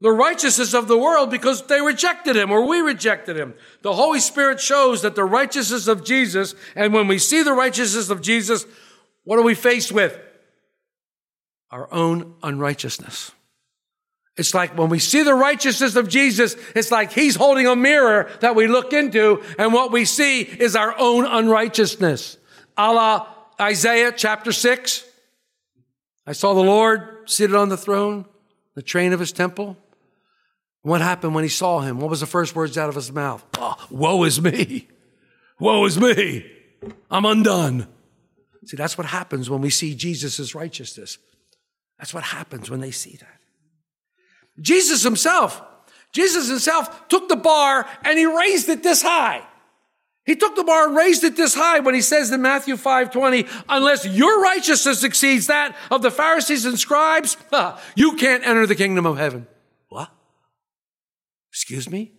the 0.00 0.10
righteousness 0.10 0.74
of 0.74 0.88
the 0.88 0.98
world 0.98 1.30
because 1.30 1.62
they 1.62 1.80
rejected 1.80 2.36
him 2.36 2.50
or 2.50 2.66
we 2.66 2.80
rejected 2.80 3.36
him. 3.36 3.54
The 3.82 3.94
Holy 3.94 4.20
Spirit 4.20 4.60
shows 4.60 5.02
that 5.02 5.14
the 5.14 5.24
righteousness 5.24 5.86
of 5.86 6.04
Jesus, 6.04 6.54
and 6.76 6.92
when 6.92 7.08
we 7.08 7.18
see 7.18 7.42
the 7.42 7.52
righteousness 7.52 8.10
of 8.10 8.20
Jesus, 8.20 8.66
what 9.24 9.38
are 9.38 9.42
we 9.42 9.54
faced 9.54 9.92
with? 9.92 10.18
Our 11.70 11.92
own 11.92 12.34
unrighteousness. 12.42 13.32
It's 14.36 14.52
like 14.52 14.76
when 14.76 14.88
we 14.88 14.98
see 14.98 15.22
the 15.22 15.34
righteousness 15.34 15.94
of 15.96 16.08
Jesus, 16.08 16.56
it's 16.74 16.90
like 16.90 17.12
he's 17.12 17.36
holding 17.36 17.66
a 17.66 17.76
mirror 17.76 18.28
that 18.40 18.56
we 18.56 18.66
look 18.66 18.92
into, 18.92 19.42
and 19.58 19.72
what 19.72 19.92
we 19.92 20.04
see 20.04 20.42
is 20.42 20.74
our 20.74 20.94
own 20.98 21.24
unrighteousness. 21.24 22.36
A 22.76 22.92
la 22.92 23.26
Isaiah 23.60 24.12
chapter 24.14 24.50
6. 24.50 25.04
I 26.26 26.32
saw 26.32 26.54
the 26.54 26.60
Lord 26.60 27.30
seated 27.30 27.54
on 27.54 27.68
the 27.68 27.76
throne, 27.76 28.26
the 28.74 28.82
train 28.82 29.12
of 29.12 29.20
his 29.20 29.30
temple. 29.30 29.76
What 30.84 31.00
happened 31.00 31.34
when 31.34 31.44
he 31.44 31.48
saw 31.48 31.80
him? 31.80 31.98
What 31.98 32.10
was 32.10 32.20
the 32.20 32.26
first 32.26 32.54
words 32.54 32.76
out 32.76 32.90
of 32.90 32.94
his 32.94 33.10
mouth? 33.10 33.42
Oh, 33.56 33.74
woe 33.90 34.22
is 34.24 34.38
me. 34.38 34.86
Woe 35.58 35.82
is 35.86 35.98
me. 35.98 36.44
I'm 37.10 37.24
undone. 37.24 37.88
See, 38.66 38.76
that's 38.76 38.98
what 38.98 39.06
happens 39.06 39.48
when 39.48 39.62
we 39.62 39.70
see 39.70 39.94
Jesus' 39.94 40.54
righteousness. 40.54 41.16
That's 41.98 42.12
what 42.12 42.22
happens 42.22 42.70
when 42.70 42.80
they 42.80 42.90
see 42.90 43.16
that. 43.16 43.40
Jesus 44.60 45.02
himself, 45.02 45.62
Jesus 46.12 46.50
himself 46.50 47.08
took 47.08 47.30
the 47.30 47.36
bar 47.36 47.88
and 48.02 48.18
he 48.18 48.26
raised 48.26 48.68
it 48.68 48.82
this 48.82 49.00
high. 49.00 49.42
He 50.26 50.36
took 50.36 50.54
the 50.54 50.64
bar 50.64 50.88
and 50.88 50.96
raised 50.96 51.24
it 51.24 51.34
this 51.34 51.54
high 51.54 51.80
when 51.80 51.94
he 51.94 52.02
says 52.02 52.30
in 52.30 52.42
Matthew 52.42 52.76
5:20, 52.76 53.48
unless 53.70 54.04
your 54.04 54.42
righteousness 54.42 55.02
exceeds 55.02 55.46
that 55.46 55.74
of 55.90 56.02
the 56.02 56.10
Pharisees 56.10 56.66
and 56.66 56.78
scribes, 56.78 57.38
you 57.96 58.16
can't 58.16 58.46
enter 58.46 58.66
the 58.66 58.74
kingdom 58.74 59.06
of 59.06 59.16
heaven. 59.16 59.46
Excuse 61.54 61.88
me? 61.88 62.10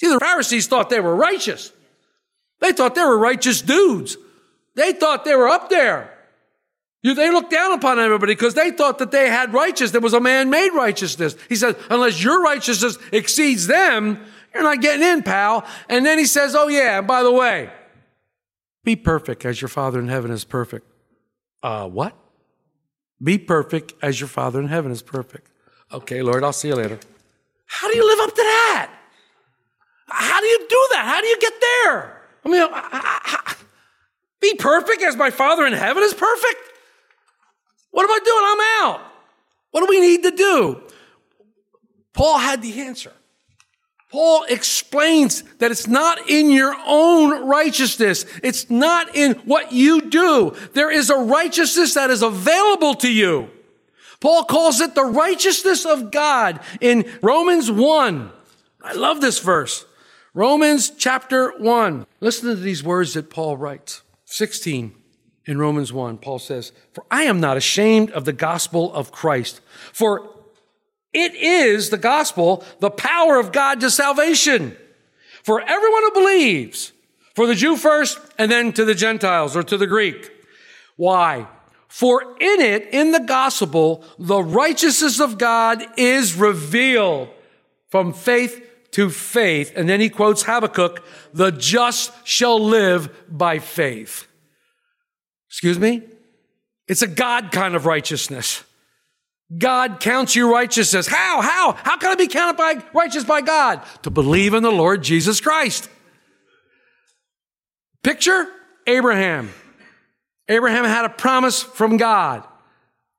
See, 0.00 0.08
the 0.08 0.18
Pharisees 0.18 0.66
thought 0.66 0.90
they 0.90 0.98
were 0.98 1.14
righteous. 1.14 1.72
They 2.58 2.72
thought 2.72 2.96
they 2.96 3.04
were 3.04 3.16
righteous 3.16 3.62
dudes. 3.62 4.16
They 4.74 4.92
thought 4.92 5.24
they 5.24 5.36
were 5.36 5.48
up 5.48 5.70
there. 5.70 6.12
They 7.04 7.30
looked 7.30 7.52
down 7.52 7.72
upon 7.72 8.00
everybody 8.00 8.32
because 8.32 8.54
they 8.54 8.72
thought 8.72 8.98
that 8.98 9.12
they 9.12 9.28
had 9.28 9.52
righteousness. 9.52 9.92
There 9.92 10.00
was 10.00 10.14
a 10.14 10.20
man-made 10.20 10.70
righteousness. 10.70 11.36
He 11.48 11.54
said, 11.54 11.76
unless 11.90 12.22
your 12.22 12.42
righteousness 12.42 12.98
exceeds 13.12 13.68
them, 13.68 14.24
you're 14.52 14.64
not 14.64 14.80
getting 14.80 15.06
in, 15.06 15.22
pal. 15.22 15.64
And 15.88 16.04
then 16.04 16.18
he 16.18 16.24
says, 16.24 16.56
oh 16.56 16.66
yeah, 16.66 17.00
by 17.00 17.22
the 17.22 17.32
way, 17.32 17.70
be 18.82 18.96
perfect 18.96 19.44
as 19.44 19.60
your 19.60 19.68
Father 19.68 20.00
in 20.00 20.08
heaven 20.08 20.32
is 20.32 20.44
perfect. 20.44 20.86
Uh, 21.62 21.88
what? 21.88 22.16
Be 23.22 23.38
perfect 23.38 23.94
as 24.02 24.20
your 24.20 24.28
Father 24.28 24.58
in 24.58 24.66
heaven 24.66 24.90
is 24.90 25.02
perfect. 25.02 25.48
Okay, 25.92 26.22
Lord, 26.22 26.42
I'll 26.42 26.52
see 26.52 26.68
you 26.68 26.74
later. 26.74 26.98
How 27.72 27.90
do 27.90 27.96
you 27.96 28.06
live 28.06 28.20
up 28.20 28.34
to 28.34 28.42
that? 28.42 28.90
How 30.06 30.40
do 30.40 30.46
you 30.46 30.58
do 30.68 30.88
that? 30.92 31.04
How 31.06 31.20
do 31.22 31.26
you 31.26 31.38
get 31.40 31.52
there? 31.60 32.22
I 32.44 32.48
mean, 32.50 32.62
I- 32.62 32.68
I- 32.70 33.40
I- 33.46 33.54
be 34.40 34.54
perfect 34.54 35.00
as 35.02 35.16
my 35.16 35.30
Father 35.30 35.64
in 35.64 35.72
heaven 35.72 36.02
is 36.02 36.12
perfect? 36.12 36.60
What 37.90 38.04
am 38.04 38.10
I 38.10 38.18
doing? 38.22 38.44
I'm 38.44 38.84
out. 38.84 39.00
What 39.70 39.80
do 39.80 39.86
we 39.86 40.00
need 40.00 40.22
to 40.24 40.32
do? 40.32 40.82
Paul 42.12 42.36
had 42.36 42.60
the 42.60 42.82
answer. 42.82 43.12
Paul 44.10 44.44
explains 44.50 45.42
that 45.58 45.70
it's 45.70 45.86
not 45.86 46.28
in 46.28 46.50
your 46.50 46.76
own 46.84 47.46
righteousness. 47.46 48.26
It's 48.42 48.68
not 48.68 49.16
in 49.16 49.32
what 49.46 49.72
you 49.72 50.02
do. 50.02 50.54
There 50.74 50.90
is 50.90 51.08
a 51.08 51.16
righteousness 51.16 51.94
that 51.94 52.10
is 52.10 52.20
available 52.20 52.94
to 52.96 53.10
you. 53.10 53.50
Paul 54.22 54.44
calls 54.44 54.80
it 54.80 54.94
the 54.94 55.04
righteousness 55.04 55.84
of 55.84 56.12
God 56.12 56.60
in 56.80 57.10
Romans 57.20 57.72
1. 57.72 58.30
I 58.80 58.92
love 58.92 59.20
this 59.20 59.40
verse. 59.40 59.84
Romans 60.32 60.90
chapter 60.96 61.58
1. 61.58 62.06
Listen 62.20 62.48
to 62.50 62.54
these 62.54 62.84
words 62.84 63.14
that 63.14 63.30
Paul 63.30 63.56
writes. 63.56 64.02
16 64.26 64.94
in 65.44 65.58
Romans 65.58 65.92
1, 65.92 66.18
Paul 66.18 66.38
says, 66.38 66.70
For 66.92 67.04
I 67.10 67.24
am 67.24 67.40
not 67.40 67.56
ashamed 67.56 68.12
of 68.12 68.24
the 68.24 68.32
gospel 68.32 68.94
of 68.94 69.10
Christ, 69.10 69.60
for 69.92 70.30
it 71.12 71.34
is 71.34 71.90
the 71.90 71.98
gospel, 71.98 72.64
the 72.78 72.92
power 72.92 73.40
of 73.40 73.50
God 73.50 73.80
to 73.80 73.90
salvation 73.90 74.76
for 75.42 75.60
everyone 75.60 76.02
who 76.04 76.12
believes, 76.12 76.92
for 77.34 77.48
the 77.48 77.56
Jew 77.56 77.76
first 77.76 78.20
and 78.38 78.52
then 78.52 78.72
to 78.74 78.84
the 78.84 78.94
Gentiles 78.94 79.56
or 79.56 79.64
to 79.64 79.76
the 79.76 79.88
Greek. 79.88 80.30
Why? 80.94 81.48
For 81.92 82.22
in 82.40 82.60
it, 82.62 82.88
in 82.90 83.10
the 83.10 83.20
gospel, 83.20 84.02
the 84.18 84.42
righteousness 84.42 85.20
of 85.20 85.36
God 85.36 85.84
is 85.98 86.34
revealed 86.34 87.28
from 87.90 88.14
faith 88.14 88.66
to 88.92 89.10
faith. 89.10 89.74
And 89.76 89.90
then 89.90 90.00
he 90.00 90.08
quotes 90.08 90.44
Habakkuk, 90.44 91.04
the 91.34 91.50
just 91.50 92.10
shall 92.26 92.58
live 92.58 93.14
by 93.28 93.58
faith. 93.58 94.26
Excuse 95.50 95.78
me? 95.78 96.00
It's 96.88 97.02
a 97.02 97.06
God 97.06 97.52
kind 97.52 97.74
of 97.74 97.84
righteousness. 97.84 98.64
God 99.58 100.00
counts 100.00 100.34
you 100.34 100.50
righteousness. 100.50 101.06
How? 101.06 101.42
How? 101.42 101.72
How 101.72 101.98
can 101.98 102.10
I 102.10 102.14
be 102.14 102.26
counted 102.26 102.56
by 102.56 102.82
righteous 102.94 103.24
by 103.24 103.42
God? 103.42 103.82
To 104.04 104.08
believe 104.08 104.54
in 104.54 104.62
the 104.62 104.72
Lord 104.72 105.02
Jesus 105.02 105.42
Christ. 105.42 105.90
Picture 108.02 108.46
Abraham. 108.86 109.50
Abraham 110.52 110.84
had 110.84 111.04
a 111.04 111.08
promise 111.08 111.62
from 111.62 111.96
God. 111.96 112.46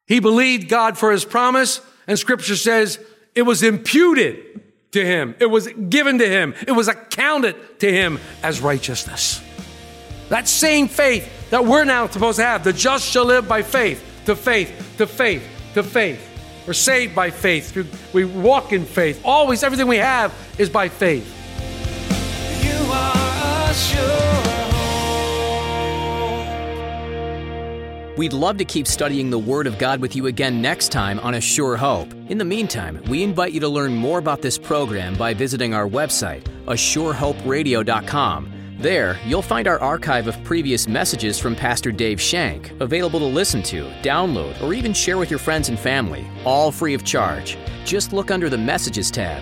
He 0.05 0.19
believed 0.19 0.69
God 0.69 0.97
for 0.97 1.11
his 1.11 1.25
promise, 1.25 1.81
and 2.05 2.19
scripture 2.19 2.55
says 2.55 2.99
it 3.33 3.41
was 3.43 3.63
imputed 3.63 4.61
to 4.91 5.03
him. 5.03 5.35
It 5.39 5.47
was 5.47 5.67
given 5.67 6.19
to 6.19 6.27
him. 6.27 6.53
It 6.67 6.71
was 6.71 6.87
accounted 6.87 7.79
to 7.79 7.91
him 7.91 8.19
as 8.43 8.61
righteousness. 8.61 9.41
That 10.29 10.47
same 10.47 10.87
faith 10.87 11.49
that 11.49 11.65
we're 11.65 11.85
now 11.85 12.07
supposed 12.07 12.37
to 12.37 12.43
have, 12.43 12.63
the 12.63 12.73
just 12.73 13.05
shall 13.05 13.25
live 13.25 13.47
by 13.47 13.63
faith, 13.63 14.03
to 14.25 14.35
faith, 14.35 14.95
to 14.97 15.07
faith, 15.07 15.43
to 15.73 15.83
faith. 15.83 16.29
We're 16.67 16.73
saved 16.73 17.13
by 17.15 17.29
faith. 17.29 17.75
We 18.13 18.25
walk 18.25 18.71
in 18.71 18.85
faith. 18.85 19.21
Always, 19.25 19.63
everything 19.63 19.87
we 19.87 19.97
have 19.97 20.33
is 20.57 20.69
by 20.69 20.89
faith. 20.89 21.27
You 22.63 22.91
are 22.91 23.69
a 23.69 24.52
We'd 28.15 28.33
love 28.33 28.57
to 28.57 28.65
keep 28.65 28.85
studying 28.85 29.31
the 29.31 29.39
Word 29.39 29.65
of 29.65 29.79
God 29.79 29.99
with 29.99 30.15
you 30.15 30.27
again 30.27 30.61
next 30.61 30.91
time 30.91 31.19
on 31.21 31.33
A 31.33 31.41
Sure 31.41 31.75
Hope. 31.75 32.13
In 32.29 32.37
the 32.37 32.45
meantime, 32.45 33.01
we 33.09 33.23
invite 33.23 33.53
you 33.53 33.59
to 33.61 33.67
learn 33.67 33.95
more 33.95 34.19
about 34.19 34.39
this 34.39 34.55
program 34.55 35.15
by 35.15 35.33
visiting 35.33 35.73
our 35.73 35.87
website, 35.87 36.43
assurehoperadio.com. 36.67 38.51
There, 38.77 39.19
you'll 39.25 39.41
find 39.41 39.67
our 39.67 39.79
archive 39.79 40.27
of 40.27 40.43
previous 40.43 40.87
messages 40.87 41.39
from 41.39 41.55
Pastor 41.55 41.91
Dave 41.91 42.21
Shank, 42.21 42.71
available 42.81 43.19
to 43.19 43.25
listen 43.25 43.63
to, 43.63 43.85
download, 44.03 44.61
or 44.61 44.75
even 44.75 44.93
share 44.93 45.17
with 45.17 45.31
your 45.31 45.39
friends 45.39 45.69
and 45.69 45.79
family, 45.79 46.27
all 46.45 46.71
free 46.71 46.93
of 46.93 47.03
charge. 47.03 47.57
Just 47.83 48.13
look 48.13 48.29
under 48.29 48.47
the 48.47 48.57
Messages 48.57 49.09
tab. 49.09 49.41